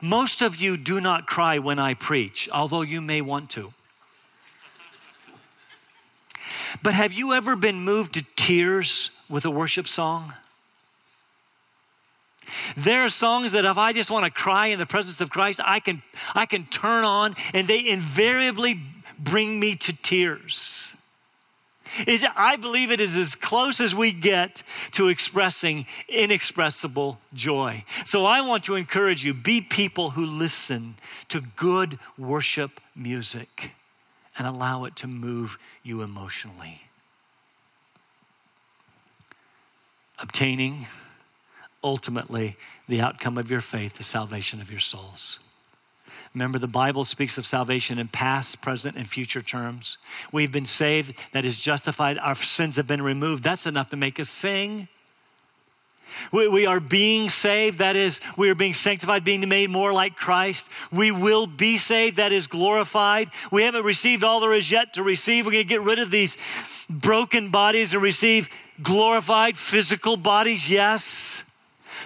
Most 0.00 0.40
of 0.40 0.54
you 0.54 0.76
do 0.76 1.00
not 1.00 1.26
cry 1.26 1.58
when 1.58 1.80
I 1.80 1.94
preach, 1.94 2.48
although 2.52 2.82
you 2.82 3.00
may 3.00 3.20
want 3.20 3.50
to. 3.50 3.74
But 6.80 6.94
have 6.94 7.12
you 7.12 7.32
ever 7.32 7.56
been 7.56 7.80
moved 7.80 8.14
to 8.14 8.24
tears 8.36 9.10
with 9.28 9.44
a 9.44 9.50
worship 9.50 9.88
song? 9.88 10.34
There 12.76 13.04
are 13.04 13.10
songs 13.10 13.52
that 13.52 13.64
if 13.64 13.78
I 13.78 13.92
just 13.92 14.10
want 14.10 14.24
to 14.24 14.30
cry 14.30 14.68
in 14.68 14.78
the 14.78 14.86
presence 14.86 15.20
of 15.20 15.30
Christ, 15.30 15.60
I 15.64 15.80
can, 15.80 16.02
I 16.34 16.46
can 16.46 16.66
turn 16.66 17.04
on 17.04 17.34
and 17.52 17.66
they 17.66 17.88
invariably 17.88 18.80
bring 19.18 19.60
me 19.60 19.76
to 19.76 19.92
tears. 19.92 20.96
It, 22.06 22.22
I 22.34 22.56
believe 22.56 22.90
it 22.90 23.00
is 23.00 23.14
as 23.14 23.34
close 23.34 23.80
as 23.80 23.94
we 23.94 24.10
get 24.10 24.62
to 24.92 25.08
expressing 25.08 25.86
inexpressible 26.08 27.20
joy. 27.34 27.84
So 28.04 28.24
I 28.24 28.40
want 28.40 28.64
to 28.64 28.74
encourage 28.74 29.24
you 29.24 29.34
be 29.34 29.60
people 29.60 30.10
who 30.10 30.24
listen 30.24 30.96
to 31.28 31.40
good 31.40 31.98
worship 32.18 32.80
music 32.96 33.72
and 34.36 34.46
allow 34.46 34.84
it 34.84 34.96
to 34.96 35.06
move 35.06 35.58
you 35.82 36.02
emotionally. 36.02 36.82
Obtaining 40.18 40.86
ultimately 41.84 42.56
the 42.88 43.00
outcome 43.00 43.38
of 43.38 43.50
your 43.50 43.60
faith, 43.60 43.98
the 43.98 44.02
salvation 44.02 44.60
of 44.60 44.70
your 44.70 44.80
souls. 44.80 45.38
Remember, 46.34 46.58
the 46.58 46.66
Bible 46.66 47.04
speaks 47.04 47.38
of 47.38 47.46
salvation 47.46 47.98
in 47.98 48.08
past, 48.08 48.60
present, 48.60 48.96
and 48.96 49.08
future 49.08 49.42
terms. 49.42 49.98
We've 50.32 50.50
been 50.50 50.66
saved, 50.66 51.16
that 51.32 51.44
is 51.44 51.60
justified, 51.60 52.18
our 52.18 52.34
sins 52.34 52.76
have 52.76 52.88
been 52.88 53.02
removed. 53.02 53.44
That's 53.44 53.66
enough 53.66 53.90
to 53.90 53.96
make 53.96 54.18
us 54.18 54.28
sing. 54.28 54.88
We, 56.32 56.48
we 56.48 56.66
are 56.66 56.80
being 56.80 57.28
saved, 57.28 57.78
that 57.78 57.96
is, 57.96 58.20
we 58.36 58.50
are 58.50 58.54
being 58.54 58.74
sanctified, 58.74 59.24
being 59.24 59.48
made 59.48 59.70
more 59.70 59.92
like 59.92 60.16
Christ. 60.16 60.70
We 60.92 61.10
will 61.10 61.46
be 61.46 61.76
saved, 61.76 62.16
that 62.16 62.32
is 62.32 62.46
glorified. 62.46 63.30
We 63.50 63.62
haven't 63.62 63.84
received 63.84 64.24
all 64.24 64.40
there 64.40 64.52
is 64.52 64.70
yet 64.70 64.94
to 64.94 65.02
receive. 65.02 65.46
We're 65.46 65.52
going 65.52 65.64
to 65.64 65.68
get 65.68 65.82
rid 65.82 65.98
of 65.98 66.10
these 66.10 66.36
broken 66.88 67.50
bodies 67.50 67.94
and 67.94 68.02
receive 68.02 68.48
glorified 68.82 69.56
physical 69.56 70.16
bodies, 70.16 70.68
yes. 70.68 71.44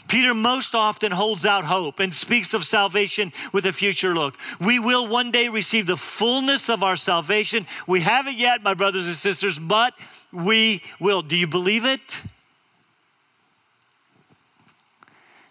Peter 0.07 0.35
most 0.35 0.75
often 0.75 1.13
holds 1.13 1.45
out 1.45 1.65
hope 1.65 1.99
and 1.99 2.15
speaks 2.15 2.55
of 2.55 2.65
salvation 2.65 3.33
with 3.53 3.67
a 3.67 3.73
future 3.73 4.15
look. 4.15 4.37
We 4.61 4.79
will 4.79 5.07
one 5.07 5.31
day 5.31 5.49
receive 5.49 5.87
the 5.87 5.97
fullness 5.97 6.69
of 6.69 6.83
our 6.83 6.97
salvation. 6.97 7.67
We 7.87 8.01
haven't 8.01 8.39
yet, 8.39 8.63
my 8.63 8.75
brothers 8.75 9.07
and 9.07 9.17
sisters, 9.17 9.59
but 9.59 9.95
we 10.33 10.83
will. 11.01 11.23
Do 11.23 11.37
you 11.37 11.47
believe 11.47 11.85
it? 11.85 12.23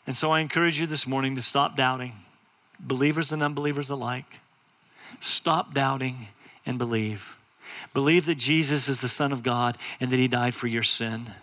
And 0.05 0.15
so 0.15 0.31
I 0.31 0.39
encourage 0.39 0.79
you 0.79 0.87
this 0.87 1.05
morning 1.05 1.35
to 1.35 1.41
stop 1.41 1.75
doubting, 1.75 2.13
believers 2.79 3.33
and 3.33 3.43
unbelievers 3.43 3.89
alike. 3.89 4.39
Stop 5.19 5.73
doubting 5.73 6.29
and 6.65 6.77
believe. 6.77 7.37
Believe 7.93 8.25
that 8.27 8.37
Jesus 8.37 8.87
is 8.87 9.01
the 9.01 9.07
Son 9.07 9.33
of 9.33 9.43
God 9.43 9.77
and 9.99 10.11
that 10.11 10.17
He 10.17 10.29
died 10.29 10.55
for 10.55 10.67
your 10.67 10.83
sin 10.83 11.33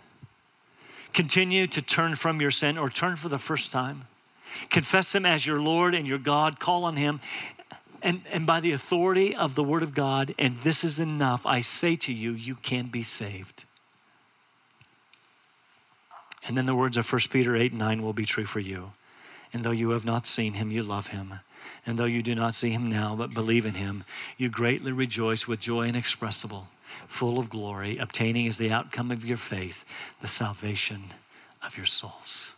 continue 1.15 1.65
to 1.65 1.81
turn 1.81 2.15
from 2.15 2.41
your 2.41 2.51
sin 2.51 2.77
or 2.77 2.89
turn 2.89 3.15
for 3.15 3.29
the 3.29 3.39
first 3.39 3.71
time. 3.71 4.05
Confess 4.69 5.15
Him 5.15 5.25
as 5.25 5.47
your 5.47 5.59
Lord 5.59 5.95
and 5.95 6.05
your 6.05 6.19
God. 6.19 6.59
Call 6.59 6.83
on 6.83 6.97
Him. 6.97 7.21
And, 8.03 8.21
and 8.31 8.45
by 8.45 8.59
the 8.59 8.73
authority 8.73 9.33
of 9.33 9.55
the 9.55 9.63
Word 9.63 9.81
of 9.81 9.95
God, 9.95 10.35
and 10.37 10.57
this 10.57 10.83
is 10.83 10.99
enough, 10.99 11.45
I 11.45 11.61
say 11.61 11.95
to 11.95 12.13
you, 12.13 12.33
you 12.33 12.55
can 12.55 12.87
be 12.87 13.01
saved. 13.01 13.63
And 16.47 16.55
then 16.55 16.67
the 16.67 16.75
words 16.75 16.97
of 16.97 17.11
1 17.11 17.21
Peter 17.31 17.55
8 17.55 17.71
and 17.71 17.79
9 17.79 18.03
will 18.03 18.13
be 18.13 18.25
true 18.25 18.45
for 18.45 18.59
you. 18.59 18.91
And 19.51 19.63
though 19.63 19.71
you 19.71 19.91
have 19.91 20.05
not 20.05 20.27
seen 20.27 20.53
him, 20.53 20.69
you 20.69 20.83
love 20.83 21.07
him. 21.07 21.39
And 21.85 21.97
though 21.97 22.05
you 22.05 22.21
do 22.21 22.35
not 22.35 22.53
see 22.53 22.71
him 22.71 22.89
now, 22.89 23.15
but 23.15 23.33
believe 23.33 23.65
in 23.65 23.73
him, 23.75 24.03
you 24.37 24.49
greatly 24.49 24.91
rejoice 24.91 25.47
with 25.47 25.61
joy 25.61 25.87
inexpressible 25.87 26.67
full 27.07 27.39
of 27.39 27.49
glory, 27.49 27.97
obtaining 27.97 28.47
as 28.47 28.57
the 28.57 28.71
outcome 28.71 29.11
of 29.11 29.25
your 29.25 29.37
faith 29.37 29.85
the 30.21 30.27
salvation 30.27 31.03
of 31.63 31.77
your 31.77 31.85
souls. 31.85 32.55